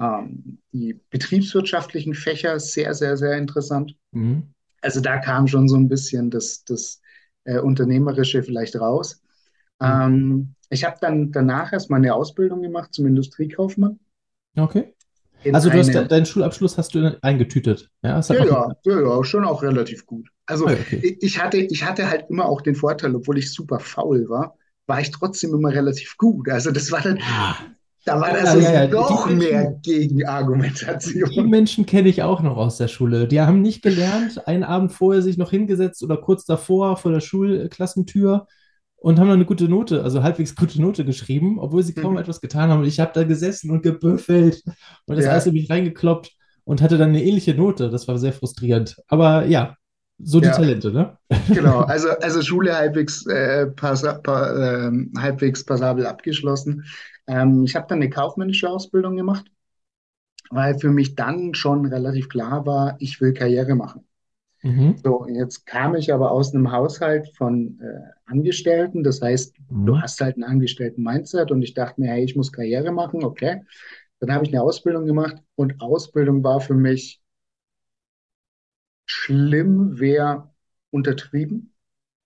[0.00, 3.96] ähm, die betriebswirtschaftlichen Fächer sehr, sehr, sehr interessant.
[4.12, 4.52] Mhm.
[4.82, 7.00] Also da kam schon so ein bisschen das, das
[7.44, 9.22] äh, Unternehmerische vielleicht raus.
[9.80, 9.88] Mhm.
[9.88, 13.98] Ähm, ich habe dann danach erstmal eine Ausbildung gemacht zum Industriekaufmann
[14.58, 14.94] Okay.
[15.52, 17.88] Also du hast de eine, deinen Schulabschluss hast du eingetütet.
[18.02, 20.28] Ja, ja, noch ja, ja, schon auch relativ gut.
[20.46, 21.16] Also Ah, okay.
[21.20, 25.00] ich hatte, ich hatte halt immer auch den Vorteil, obwohl ich super faul war, war
[25.00, 26.48] ich trotzdem immer relativ gut.
[26.48, 27.56] Also das war dann, Ja,
[28.04, 31.48] da war das ja, so Die noch mehr Menschen, die Gegenargumentation.
[31.48, 33.28] Menschen kenne ich auch noch aus der Schule.
[33.28, 37.20] Die haben nicht gelernt, einen Abend vorher sich noch hingesetzt oder kurz davor vor der
[37.20, 38.46] Schulklassentür
[39.00, 42.18] und haben dann eine gute Note, also halbwegs gute Note geschrieben, obwohl sie kaum Mhm.
[42.18, 42.80] etwas getan haben.
[42.80, 44.62] Und ich habe da gesessen und gebüffelt
[45.06, 46.32] und das Ja, in mich reingekloppt
[46.64, 47.90] und hatte dann eine ähnliche Note.
[47.90, 48.96] Das war sehr frustrierend.
[49.08, 49.76] Aber ja,
[50.18, 50.52] so die ja.
[50.52, 51.18] Talente, ne?
[51.52, 56.84] Genau, also, also Schule halbwegs, äh, passa pa ähm, halbwegs passabel abgeschlossen.
[57.26, 59.46] Ähm, ich habe dann eine kaufmännische Ausbildung gemacht,
[60.50, 64.06] weil für mich dann schon relativ klar war, ich will Karriere machen.
[64.62, 65.04] Mhm.
[65.04, 70.00] So, jetzt kam ich aber aus einem Haushalt von äh, Angestellten, das heißt, du Mhm.
[70.00, 73.62] hast halt einen Angestellten-Mindset und ich dachte mir, hey, ich muss Karriere machen, okay.
[74.20, 77.20] Dann habe ich eine Ausbildung gemacht und Ausbildung war für mich
[79.06, 80.50] schlimm, wäre
[80.90, 81.74] untertrieben.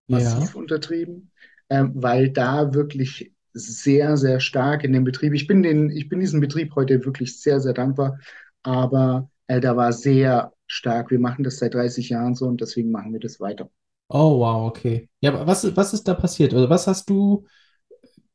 [0.09, 0.49] Ja.
[0.49, 1.33] massiv untertrieben,
[1.71, 6.21] ähm, weil da wirklich sehr, sehr stark in dem Betrieb, ich bin den, ich bin
[6.21, 8.21] diesem Betrieb heute wirklich sehr, sehr dankbar,
[8.65, 12.91] aber äh, da war sehr stark, wir machen das seit 30 Jahren so und deswegen
[12.91, 13.71] machen wir das weiter.
[14.09, 15.09] Oh, wow, okay.
[15.21, 16.53] Ja, aber was, was ist da passiert?
[16.55, 17.47] Oder was hast du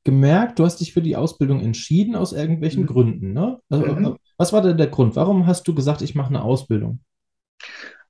[0.03, 0.59] gemerkt?
[0.59, 2.87] Du hast dich für die Ausbildung entschieden aus irgendwelchen Mhm.
[2.87, 3.61] Gründen, ne?
[3.69, 4.17] Also, Mhm.
[4.37, 5.15] was war denn der Grund?
[5.15, 7.01] Warum hast du gesagt, ich mache eine Ausbildung?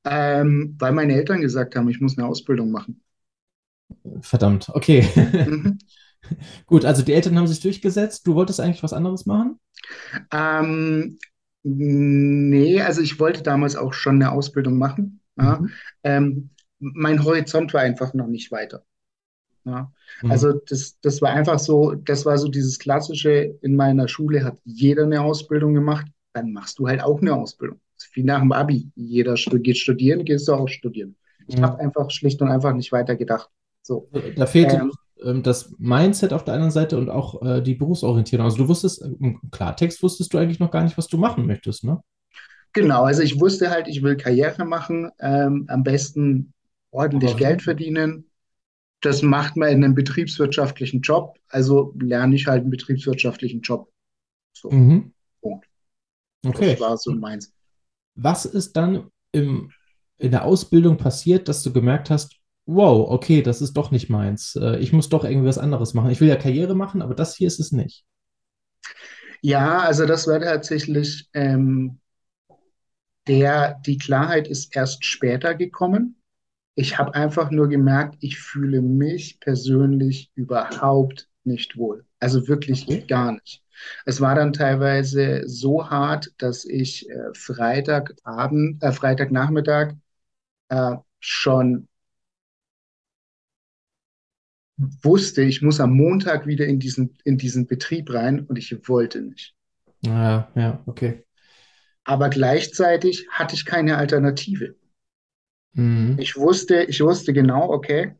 [0.06, 3.02] Ähm, weil meine Eltern gesagt haben, ich muss eine Ausbildung machen.
[4.22, 5.02] Verdammt, okay.
[5.46, 5.80] Mhm.
[6.68, 8.28] Gut, also die Eltern haben sich durchgesetzt.
[8.28, 9.60] Du wolltest eigentlich was anderes machen?
[10.32, 11.18] Ähm,
[11.64, 15.22] nee, also ich wollte damals auch schon eine Ausbildung machen.
[15.38, 15.60] Ja.
[15.60, 15.70] Mhm.
[16.04, 18.84] Ähm, mein Horizont war einfach noch nicht weiter.
[19.66, 19.92] Ja.
[20.22, 20.32] Mhm.
[20.32, 24.58] Also das, das war einfach so, das war so dieses klassische, in meiner Schule hat
[24.64, 27.80] jeder eine Ausbildung gemacht, dann machst du halt auch eine Ausbildung.
[28.14, 28.90] Wie nach dem Abi.
[28.96, 31.16] Jeder geht studieren, gehst du auch studieren.
[31.48, 31.88] Ich habe Mhm.
[31.88, 33.50] einfach schlicht und einfach nicht weiter gedacht.
[33.82, 34.10] So.
[34.36, 34.92] Da fehlte Ähm, ähm,
[35.44, 38.46] das Mindset auf der anderen Seite und auch äh, die Berufsorientierung.
[38.46, 41.46] Also du wusstest, äh, im Klartext wusstest du eigentlich noch gar nicht, was du machen
[41.48, 42.02] möchtest, ne?
[42.74, 46.54] genau, also ich wusste halt, ich will Karriere machen, ähm, am besten
[46.92, 48.26] ordentlich Aber Geld verdienen.
[49.02, 53.92] Das macht man in einem betriebswirtschaftlichen Job, also lerne ich halt einen betriebswirtschaftlichen Job.
[54.54, 55.12] So, Mhm.
[55.42, 55.68] Punkt.
[56.54, 56.80] Das Okay.
[56.80, 57.54] war so meins.
[58.16, 59.72] Was ist dann im,
[60.18, 62.39] in der Ausbildung passiert, dass du gemerkt hast,
[62.70, 64.56] wow, okay, das ist doch nicht meins.
[64.56, 66.12] Äh, Ich muss doch irgendwie was anderes machen.
[66.12, 68.06] Ich will ja Karriere machen, aber das hier ist es nicht.
[69.42, 72.00] Ja, also das war tatsächlich ähm,
[73.28, 76.16] der, die Klarheit ist erst später gekommen,
[76.76, 82.06] Ich habe einfach nur gemerkt, ich fühle mich persönlich überhaupt nicht wohl.
[82.20, 83.06] Also wirklich Okay.
[83.08, 83.64] gar nicht.
[84.06, 89.96] Es war dann teilweise so hart, dass ich äh, Freitagabend, äh, Freitagnachmittag
[90.70, 91.89] äh, schon
[95.02, 99.22] wusste, ich muss am Montag wieder in diesen, in diesen Betrieb rein und ich wollte
[99.22, 99.54] nicht.
[100.02, 101.24] Ja, ja, okay.
[102.04, 104.76] Aber gleichzeitig hatte ich keine Alternative.
[105.74, 106.16] Mhm.
[106.20, 108.16] Ich wusste, ich wusste genau, okay,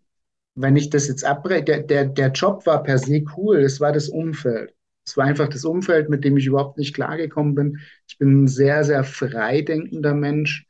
[0.56, 3.94] wenn ich das jetzt abbreche, der, der, der Job war per se cool, es war
[3.94, 4.74] das Umfeld.
[5.06, 7.80] Es war einfach das Umfeld, mit dem ich überhaupt nicht klargekommen bin.
[8.08, 10.68] Ich bin ein sehr, sehr freidenkender Mensch.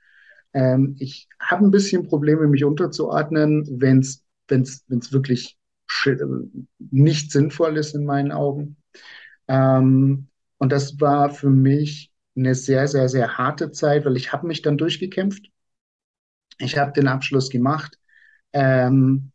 [0.53, 5.58] Ähm, ich habe ein bisschen Probleme, mich unterzuordnen, wenn es wenn's, wenn's wirklich
[6.79, 8.77] nicht sinnvoll ist in meinen Augen.
[9.47, 14.47] Ähm, und das war für mich eine sehr, sehr, sehr harte Zeit, weil ich habe
[14.47, 15.49] mich dann durchgekämpft.
[16.59, 17.97] Ich habe den Abschluss gemacht.
[18.53, 19.31] Ähm,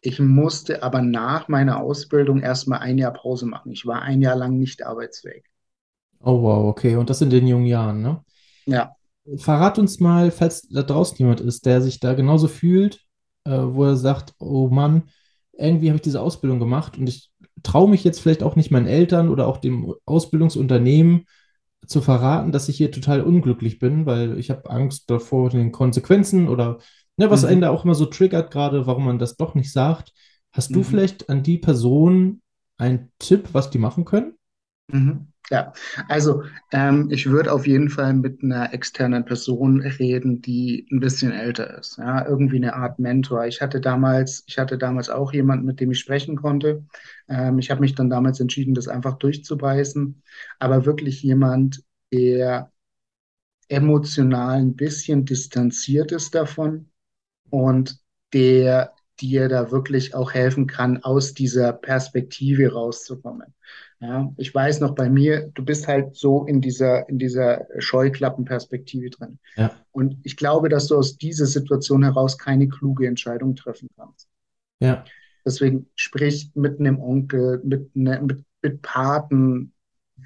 [0.00, 3.72] ich musste aber nach meiner Ausbildung erstmal ein Jahr Pause machen.
[3.72, 5.44] Ich war ein Jahr lang nicht arbeitsfähig.
[6.20, 6.96] Oh, wow, okay.
[6.96, 8.22] Und das in den jungen Jahren, ne?
[8.66, 8.94] Ja.
[9.36, 13.04] Verrat uns mal, falls da draußen jemand ist, der sich da genauso fühlt,
[13.44, 15.08] äh, wo er sagt, oh Mann,
[15.60, 17.30] irgendwie habe ich diese Ausbildung gemacht und ich
[17.62, 21.26] traue mich jetzt vielleicht auch nicht meinen Eltern oder auch dem Ausbildungsunternehmen
[21.86, 26.48] zu verraten, dass ich hier total unglücklich bin, weil ich habe Angst davor den Konsequenzen
[26.48, 26.78] oder
[27.16, 27.62] ne, was einen Mhm.
[27.62, 30.12] da auch immer so triggert, gerade warum man das doch nicht sagt.
[30.52, 30.84] Hast du Mhm.
[30.84, 32.42] vielleicht an die Person
[32.78, 34.34] einen Tipp, was die machen können?
[34.92, 35.29] Mhm.
[35.50, 35.72] Ja,
[36.08, 41.32] also ähm, ich würde auf jeden Fall mit einer externen Person reden, die ein bisschen
[41.32, 41.98] älter ist.
[41.98, 43.46] Ja, irgendwie eine Art Mentor.
[43.46, 46.84] Ich hatte damals, ich hatte damals auch jemanden, mit dem ich sprechen konnte.
[47.28, 50.22] Ähm, ich habe mich dann damals entschieden, das einfach durchzubeißen.
[50.60, 51.82] Aber wirklich jemand,
[52.12, 52.70] der
[53.68, 56.90] emotional ein bisschen distanziert ist davon
[57.50, 57.98] und
[58.34, 63.54] der dir da wirklich auch helfen kann, aus dieser Perspektive rauszukommen.
[64.00, 69.10] Ja, ich weiß noch bei mir, du bist halt so in dieser, in dieser Scheuklappenperspektive
[69.10, 69.38] drin.
[69.56, 74.28] Ja, Und ich glaube, dass du aus dieser Situation heraus keine kluge Entscheidung treffen kannst.
[74.80, 75.12] ja,
[75.44, 79.72] Deswegen sprich mit einem Onkel, mit, ne, mit, mit Paten,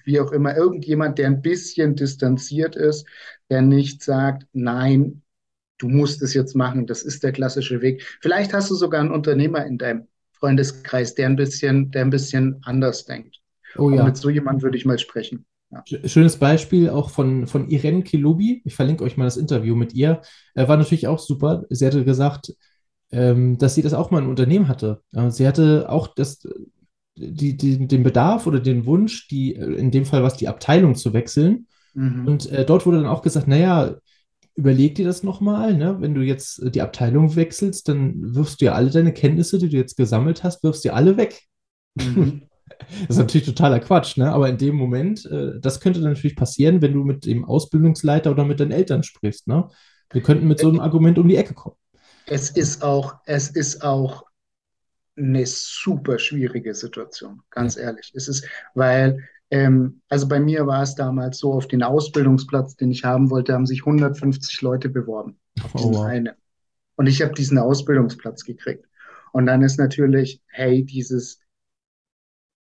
[0.04, 3.06] wie auch immer, irgendjemand, der ein bisschen distanziert ist,
[3.50, 5.22] der nicht sagt, nein,
[5.78, 8.02] du musst es jetzt machen, das ist der klassische Weg.
[8.20, 12.60] Vielleicht hast du sogar einen Unternehmer in deinem Freundeskreis, der ein bisschen, der ein bisschen
[12.62, 13.40] anders denkt.
[13.76, 14.14] oh Und mit ja.
[14.16, 15.46] so jemandem würde ich mal sprechen.
[15.70, 15.84] Ja.
[15.88, 18.62] Sch- Schönes Beispiel auch von, von Irene Kilubi.
[18.64, 20.22] Ich verlinke euch mal das Interview mit ihr.
[20.54, 21.64] Äh, war natürlich auch super.
[21.70, 22.54] Sie hatte gesagt,
[23.10, 25.02] ähm, dass sie das auch mal im Unternehmen hatte.
[25.12, 26.46] Äh, sie hatte auch das,
[27.16, 30.94] die, die, den Bedarf oder den Wunsch, die, äh, in dem Fall was die Abteilung
[30.94, 31.66] zu wechseln.
[31.94, 32.26] Mhm.
[32.26, 33.96] Und äh, dort wurde dann auch gesagt, naja,
[34.56, 35.96] überleg dir das nochmal, ne?
[36.00, 39.68] Wenn du jetzt äh, die Abteilung wechselst, dann wirfst du ja alle deine Kenntnisse, die
[39.68, 41.42] du jetzt gesammelt hast, wirfst du ja alle weg.
[41.96, 42.42] Mhm.
[43.00, 44.32] Das ist natürlich totaler Quatsch, ne?
[44.32, 48.30] Aber in dem Moment, äh, das könnte dann natürlich passieren, wenn du mit dem Ausbildungsleiter
[48.30, 49.68] oder mit deinen Eltern sprichst, ne?
[50.12, 51.76] Wir könnten mit so einem Argument um die Ecke kommen.
[52.26, 54.24] Es ist auch, es ist auch
[55.16, 57.70] eine super schwierige Situation, Ja.
[57.70, 58.12] ganz ehrlich.
[58.14, 62.90] Es ist, weil, ähm, also bei mir war es damals so, auf den Ausbildungsplatz, den
[62.90, 66.06] ich haben wollte, haben sich 150 Leute beworben, auf Oh wow.
[66.06, 66.30] einen.
[66.96, 68.84] Und ich habe diesen Ausbildungsplatz gekriegt.
[69.32, 71.38] Und dann ist natürlich, hey, dieses,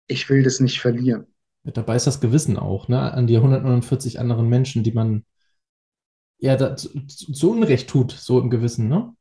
[0.05, 1.25] ich will das nicht verlieren.
[1.63, 3.11] Dabei ist das Gewissen auch, ne?
[3.11, 5.25] An die 149 anderen Menschen, die man
[6.37, 6.91] ja da, zu,
[7.49, 9.15] Unrecht tut, so im Gewissen, ne?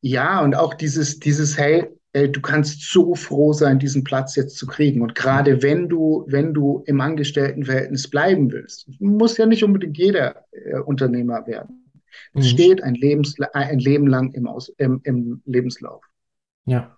[0.00, 4.66] Ja, und auch dieses, dieses, hey, du kannst so froh sein, diesen Platz jetzt zu
[4.66, 5.02] kriegen.
[5.02, 10.44] Und gerade wenn du, wenn du im Angestelltenverhältnis bleiben willst, muss ja nicht unbedingt jeder
[10.52, 11.92] äh, Unternehmer werden.
[12.34, 12.50] Es Mhm.
[12.50, 16.02] steht ein Lebensla ein Leben lang im, Aus im, im Lebenslauf.
[16.66, 16.96] Ja.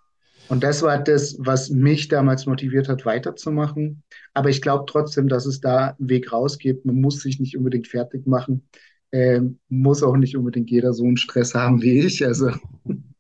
[0.49, 4.03] Und das war das, was mich damals motiviert hat, weiterzumachen.
[4.35, 6.85] Aber ich glaube trotzdem, dass es da einen Weg raus gibt.
[6.85, 8.69] Man muss sich nicht unbedingt fertig machen.
[9.13, 12.25] Ähm, muss auch nicht unbedingt jeder so einen Stress haben wie ich.
[12.27, 12.51] Also,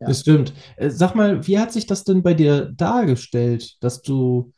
[0.00, 0.22] Das ja.
[0.22, 0.52] stimmt.
[0.76, 4.52] Äh, Sag mal, wie hat sich das denn bei dir dargestellt, dass du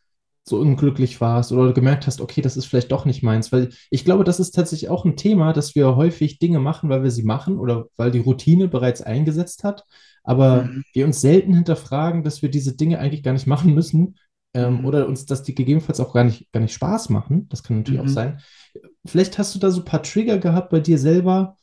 [0.49, 3.51] so unglücklich warst oder gemerkt hast, okay, das ist vielleicht doch nicht meins?
[3.53, 7.03] Weil ich glaube, das ist tatsächlich auch ein Thema, dass wir häufig Dinge machen, weil
[7.03, 9.85] wir sie machen oder weil die Routine bereits eingesetzt hat,
[10.23, 10.83] aber Mhm.
[10.93, 14.17] wir uns selten hinterfragen, dass wir diese Dinge eigentlich gar nicht machen müssen,
[14.55, 14.85] ähm, Mhm.
[14.87, 17.49] oder uns, dass die gegebenenfalls auch gar nicht, gar nicht Spaß machen.
[17.49, 18.13] Das kann natürlich auch Mhm.
[18.15, 18.41] sein.
[19.05, 21.57] Vielleicht hast du da so ein paar Trigger gehabt bei dir selber,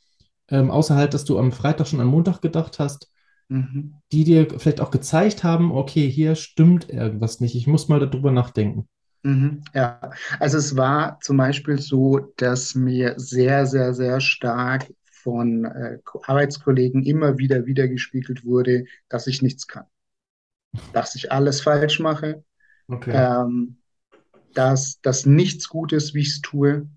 [0.49, 3.09] ähm, außer halt, dass du am Freitag schon an Montag gedacht hast
[3.49, 3.93] Mhm.
[4.13, 8.31] die dir vielleicht auch gezeigt haben, okay, hier stimmt irgendwas nicht, ich muss mal darüber
[8.31, 8.87] nachdenken.
[9.23, 9.63] Mhm.
[9.73, 9.99] Ja,
[10.39, 17.03] also es war zum Beispiel so, dass mir sehr, sehr, sehr stark von äh, Arbeitskollegen
[17.03, 19.85] immer wieder wiedergespiegelt wurde, dass ich nichts kann,
[20.91, 22.43] dass ich alles falsch mache,
[22.91, 23.23] Okay.
[23.23, 23.77] ähm,
[24.53, 26.89] dass das nichts gut ist, wie ich es tue.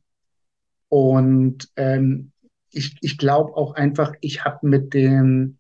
[0.89, 2.33] Und ähm,
[2.71, 5.59] ich, ich glaube auch einfach, ich habe mit dem,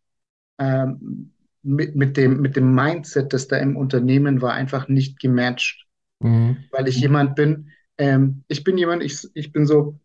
[0.58, 5.86] ähm, mit, mit dem, mit dem Mindset, das da im Unternehmen war, einfach nicht gematcht,
[6.22, 6.56] Mhm.
[6.70, 9.98] weil ich jemand bin, ähm, ich bin jemand, ich, ich bin so,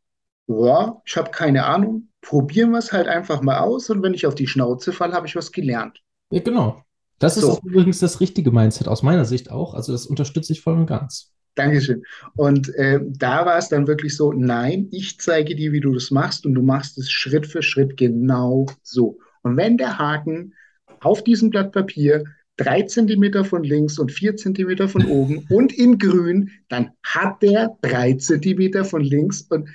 [0.48, 4.26] ja, ich habe keine Ahnung, probieren wir es halt einfach mal aus und wenn ich
[4.28, 6.02] auf die Schnauze falle, habe ich was gelernt.
[6.32, 6.84] Ja, genau.
[7.20, 7.60] Das ist So.
[7.64, 9.74] übrigens das richtige Mindset aus meiner Sicht auch.
[9.76, 11.32] Also das unterstütze ich voll und ganz.
[11.56, 12.04] Dankeschön.
[12.36, 16.10] Und äh, da war es dann wirklich so, nein, ich zeige dir, wie du das
[16.10, 19.20] machst und du machst es Schritt für Schritt genau so.
[19.44, 20.54] Und wenn der Haken
[21.02, 22.24] auf diesem Blatt Papier
[22.58, 27.78] drei Zentimeter von links und vier Zentimeter von oben und in grün, dann hat der
[27.82, 29.70] drei Zentimeter von links und,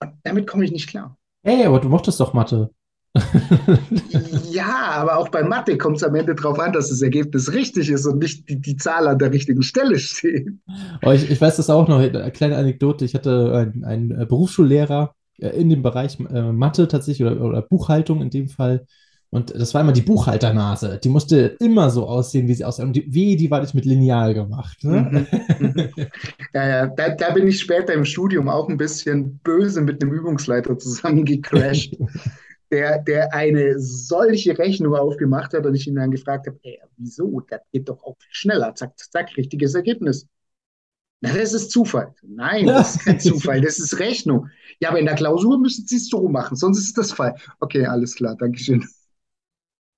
[0.00, 1.18] und damit komme ich nicht klar.
[1.44, 2.70] Hey, aber du mochtest doch Mathe.
[4.50, 7.88] Ja, aber auch bei Mathe kommt es am Ende darauf an, dass das Ergebnis richtig
[7.88, 10.48] ist und nicht die, die Zahl an der richtigen Stelle steht.
[11.00, 13.06] Aber ich, ich weiß das auch noch, eine kleine Anekdote.
[13.06, 18.30] Ich hatte einen, einen Berufsschullehrer in dem Bereich äh, Mathe tatsächlich oder, oder Buchhaltung in
[18.30, 18.86] dem Fall.
[19.32, 21.00] Und das war immer die Buchhalternase.
[21.02, 22.82] Die musste immer so aussehen, wie sie aussah.
[22.82, 24.84] Und die, wie, die war nicht mit Lineal gemacht.
[24.84, 25.26] Ne?
[25.58, 25.88] Mhm.
[26.54, 30.12] Ja, ja, da, da bin ich später im Studium auch ein bisschen böse mit einem
[30.12, 31.96] Übungsleiter zusammengecrashed,
[32.70, 37.40] der, der eine solche Rechnung aufgemacht hat und ich ihn dann gefragt habe, ey, wieso?
[37.48, 38.74] Das geht doch auch viel schneller.
[38.74, 40.26] Zack, zack, richtiges Ergebnis.
[41.22, 42.14] Na, das ist Zufall.
[42.22, 44.48] Nein, das ist kein Zufall, das ist Rechnung.
[44.80, 47.36] Ja, aber in der Klausur müssen Sie es so machen, sonst ist das Fall.
[47.60, 48.84] Okay, alles klar, Dankeschön.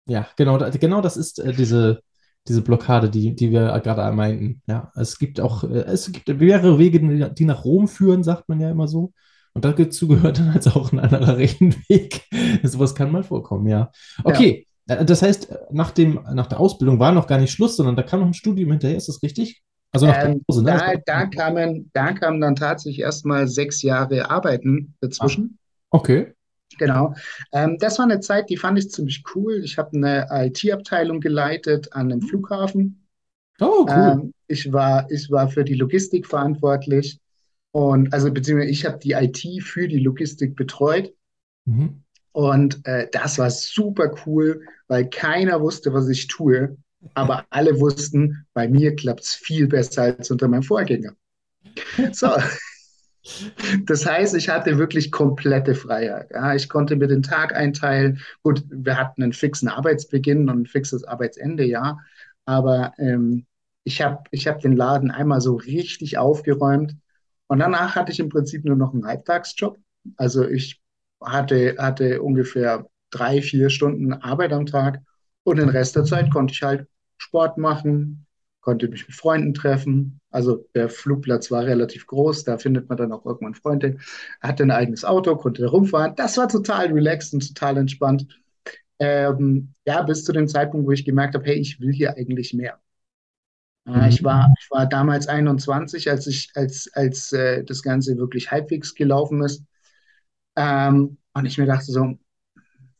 [0.06, 2.02] Ja, genau, genau das ist äh, diese,
[2.46, 4.60] diese Blockade, die, die wir gerade meinten.
[4.66, 8.60] Ja, es gibt auch, äh, es gibt mehrere Wege, die nach Rom führen, sagt man
[8.60, 9.14] ja immer so.
[9.54, 12.20] Und dazu gehört dann halt auch ein anderer Rechenweg.
[12.62, 13.90] Sowas kann mal vorkommen, ja.
[14.18, 14.24] Ja.
[14.24, 17.96] Okay, äh, das heißt, nach dem, nach der Ausbildung war noch gar nicht Schluss, sondern
[17.96, 19.62] da kam noch ein Studium hinterher, ist das richtig?
[19.94, 20.70] Also nach Ähm, Pause, ne?
[20.76, 25.58] Da, da kamen, da kamen dann tatsächlich erstmal sechs Jahre Arbeiten ah, dazwischen.
[25.90, 26.34] okay.
[26.78, 27.14] Genau.
[27.52, 29.62] Ähm, das war eine Zeit, die fand ich ziemlich cool.
[29.64, 33.06] Ich habe eine IT-Abteilung geleitet an einem Flughafen.
[33.60, 34.22] Oh, cool.
[34.22, 37.20] Ähm, ich war, ich war für die Logistik verantwortlich
[37.70, 41.12] und also beziehungsweise ich habe die IT für die Logistik betreut
[41.66, 42.04] Mhm.
[42.32, 46.76] und äh, das war super cool, weil keiner wusste, was ich tue,
[47.14, 51.14] aber alle wussten, bei mir klappt es viel besser als unter meinem Vorgänger.
[52.12, 52.28] So,
[53.86, 56.30] Das heißt, ich hatte wirklich komplette Freiheit.
[56.32, 58.20] Ja, ich konnte mir den Tag einteilen.
[58.42, 61.98] Gut, wir hatten einen fixen Arbeitsbeginn und ein fixes Arbeitsende, ja.
[62.44, 63.46] Aber ähm,
[63.84, 66.94] ich habe ich hab den Laden einmal so richtig aufgeräumt.
[67.46, 69.78] Und danach hatte ich im Prinzip nur noch einen Halbtagsjob.
[70.16, 70.80] Also ich
[71.22, 75.00] hatte, hatte ungefähr drei, vier Stunden Arbeit am Tag.
[75.44, 76.86] Und den Rest der Zeit konnte ich halt
[77.18, 78.26] Sport machen,
[78.60, 80.20] konnte mich mit Freunden treffen.
[80.30, 83.98] Also der Flugplatz war relativ groß, da findet man dann auch irgendwann Freunde.
[84.40, 86.14] Er hatte ein eigenes Auto, konnte da rumfahren.
[86.16, 88.26] Das war total relaxed und total entspannt.
[88.98, 92.54] Ähm, ja, bis zu dem Zeitpunkt, wo ich gemerkt habe, hey, ich will hier eigentlich
[92.54, 92.80] mehr.
[93.86, 94.56] Äh, ich war, Mhm.
[94.60, 99.64] ich war damals 21, als ich, als, als äh, das Ganze wirklich halbwegs gelaufen ist.
[100.56, 102.18] Ähm, und ich mir dachte so,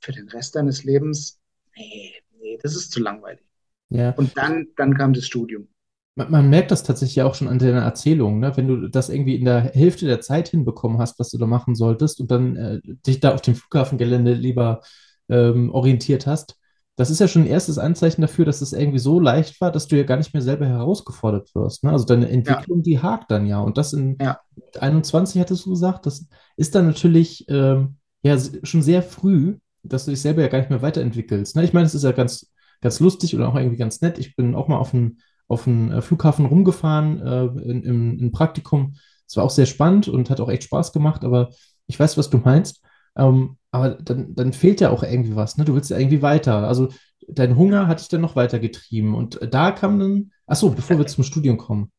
[0.01, 1.41] für den Rest deines Lebens,
[1.77, 3.45] nee, nee, das ist zu langweilig.
[3.91, 4.15] Ja.
[4.17, 5.69] Und dann, dann kam das Studium.
[6.17, 8.57] Man, man merkt das tatsächlich auch schon an deiner Erzählung, ne?
[8.57, 11.75] Wenn du das irgendwie in der Hälfte der Zeit hinbekommen hast, was du da machen
[11.75, 14.81] solltest und dann äh, dich da auf dem Flughafengelände lieber
[15.29, 16.57] ähm, orientiert hast.
[16.97, 19.89] Das ist ja schon ein erstes Anzeichen dafür, dass es irgendwie so leicht war, dass
[19.89, 21.83] du ja gar nicht mehr selber herausgefordert wirst.
[21.83, 21.91] Ne?
[21.91, 23.59] Also deine Ja, Entwicklung, die hakt dann ja.
[23.61, 24.41] Und das in ja,
[24.79, 30.13] 21 hattest du gesagt, das ist dann natürlich ähm, ja schon sehr früh, dass du
[30.13, 31.57] dich selber ja gar nicht mehr weiterentwickelst.
[31.57, 31.65] Ne?
[31.65, 32.53] Ich meine, es ist ja ganz,
[32.85, 34.19] ganz lustig oder auch irgendwie ganz nett.
[34.19, 35.19] Ich bin auch mal auf einen,
[35.49, 38.95] auf äh, Flughafen rumgefahren äh, in, im, im Praktikum.
[39.27, 41.51] Es war auch sehr spannend und hat auch echt Spaß gemacht, aber
[41.87, 42.83] ich weiß, was du meinst.
[43.17, 45.65] Ähm, aber dann, dann fehlt ja auch irgendwie was, ne?
[45.65, 46.69] Du willst ja irgendwie weiter.
[46.69, 46.89] Also
[47.27, 49.15] dein Hunger hat dich dann noch weiter getrieben.
[49.15, 51.91] Und da kam dann, ach so, bevor wir zum Studium kommen.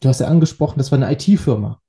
[0.00, 1.80] Du hast ja angesprochen, das war eine IT-Firma.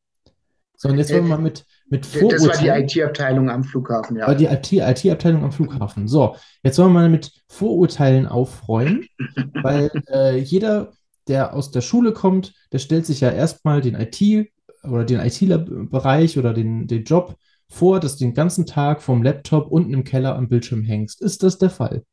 [0.78, 1.54] So, und jetzt wollen wir mal Äh,
[1.88, 4.34] mit, mit das war die Vorurteilen, IT-Abteilung am Flughafen, war ja.
[4.36, 6.08] die IT, IT-Abteilung am Flughafen.
[6.08, 9.06] So, jetzt wollen wir mal mit Vorurteilen aufräumen,
[9.62, 10.94] weil äh, jeder,
[11.28, 14.50] der aus der Schule kommt, der stellt sich ja erstmal den IT
[14.84, 17.36] oder den IT-Bereich oder den, den Job
[17.70, 21.22] vor, dass du den ganzen Tag vom Laptop unten im Keller am Bildschirm hängst.
[21.22, 22.04] Ist das der Fall?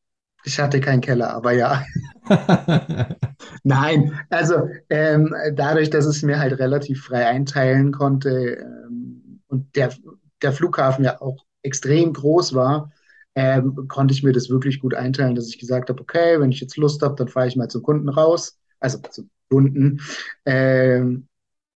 [0.45, 1.85] Ich hatte keinen Keller, aber ja.
[3.62, 9.22] Nein, also ähm, dadurch, dass es mir halt relativ frei einteilen konnte ähm,
[9.53, 9.93] und der,
[10.41, 12.91] der Flughafen ja auch extrem groß war,
[13.35, 16.61] ähm, konnte ich mir das wirklich gut einteilen, dass ich gesagt habe, okay, wenn ich
[16.61, 20.01] jetzt Lust habe, dann fahre ich mal zum Kunden raus, also zum Kunden,
[20.45, 21.29] ähm,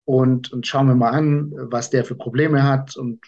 [0.05, 2.95] und, und schauen wir mal an, was der für Probleme hat.
[2.95, 3.19] Und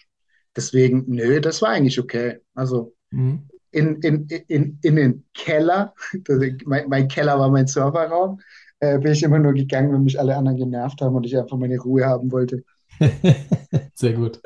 [0.56, 2.38] deswegen, nö, das war eigentlich okay.
[2.54, 3.48] Also mhm.
[3.70, 5.94] in, in, in, in den Keller,
[6.64, 8.40] mein, mein Keller war mein Serverraum,
[8.78, 11.58] äh, bin ich immer nur gegangen, wenn mich alle anderen genervt haben und ich einfach
[11.58, 12.64] meine Ruhe haben wollte.
[13.94, 14.40] Sehr gut.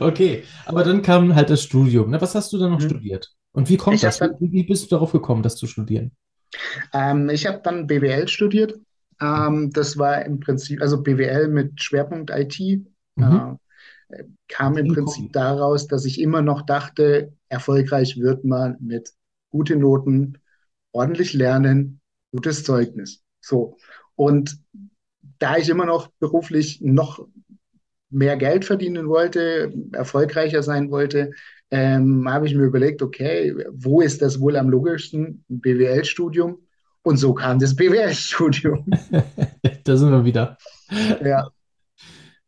[0.00, 2.10] Okay, aber dann kam halt das Studium.
[2.10, 2.20] Ne?
[2.20, 2.88] Was hast du dann noch mhm.
[2.88, 3.32] studiert?
[3.52, 4.18] Und wie kommt ich das?
[4.18, 6.12] Dann, wie bist du darauf gekommen, das zu studieren?
[6.92, 8.74] Ähm, ich habe dann BWL studiert.
[9.20, 12.58] Ähm, das war im Prinzip, also BWL mit Schwerpunkt IT.
[13.14, 13.58] Mhm.
[14.08, 19.12] Äh, kam im Prinzip daraus, dass ich immer noch dachte, erfolgreich wird man mit
[19.50, 20.38] guten Noten,
[20.92, 22.00] ordentlich lernen,
[22.32, 23.22] gutes Zeugnis.
[23.40, 23.76] So.
[24.14, 24.58] Und
[25.38, 27.26] da ich immer noch beruflich noch
[28.10, 31.32] mehr Geld verdienen wollte, erfolgreicher sein wollte,
[31.70, 35.44] ähm, habe ich mir überlegt, okay, wo ist das wohl am logischsten?
[35.50, 36.58] Ein BWL-Studium.
[37.02, 38.86] Und so kam das BWL-Studium.
[39.84, 40.56] da sind wir wieder.
[41.24, 41.48] Ja.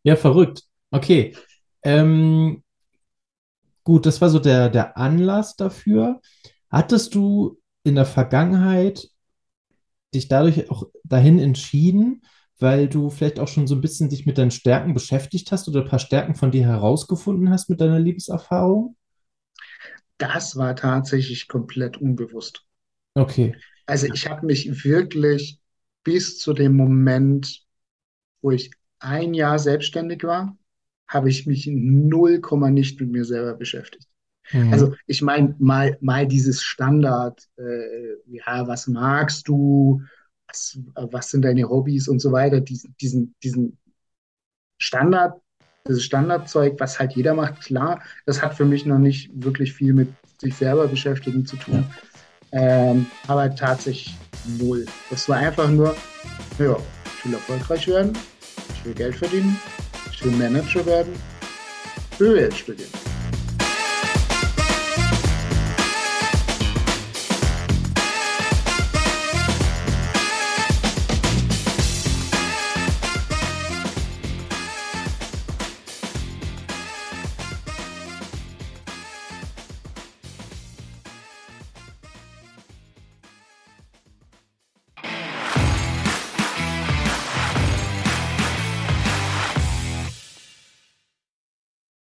[0.02, 0.62] Ja, verrückt.
[0.90, 1.34] Okay.
[1.82, 2.62] Ähm,
[3.82, 6.20] gut, das war so der, der Anlass dafür.
[6.70, 9.08] Hattest du in der Vergangenheit
[10.14, 12.22] dich dadurch auch dahin entschieden,
[12.58, 15.82] weil du vielleicht auch schon so ein bisschen dich mit deinen Stärken beschäftigt hast oder
[15.82, 18.96] ein paar Stärken von dir herausgefunden hast mit deiner Lebenserfahrung?
[20.18, 22.64] Das war tatsächlich komplett unbewusst.
[23.14, 23.54] Okay.
[23.86, 25.60] Also ich habe mich wirklich
[26.04, 27.62] bis zu dem Moment,
[28.42, 30.56] wo ich ein Jahr selbstständig war,
[31.06, 34.06] habe ich mich null Komma nicht mit mir selber beschäftigt.
[34.52, 34.72] Mhm.
[34.72, 40.02] Also ich meine, mal, mal dieses Standard, äh, ja, was magst du,
[40.48, 43.78] was, was sind deine Hobbys und so weiter, diesen, diesen, diesen
[44.78, 45.40] Standard,
[45.86, 49.92] dieses Standardzeug, was halt jeder macht, klar, das hat für mich noch nicht wirklich viel
[49.92, 51.84] mit sich selber beschäftigen zu tun.
[52.52, 52.90] Ja.
[52.90, 54.16] Ähm, aber tatsächlich
[54.58, 54.86] null.
[55.10, 55.94] Das war einfach nur,
[56.58, 58.16] ja, ich will erfolgreich werden,
[58.72, 59.58] ich will Geld verdienen,
[60.10, 61.12] ich will Manager werden,
[62.12, 63.07] ich will jetzt studieren.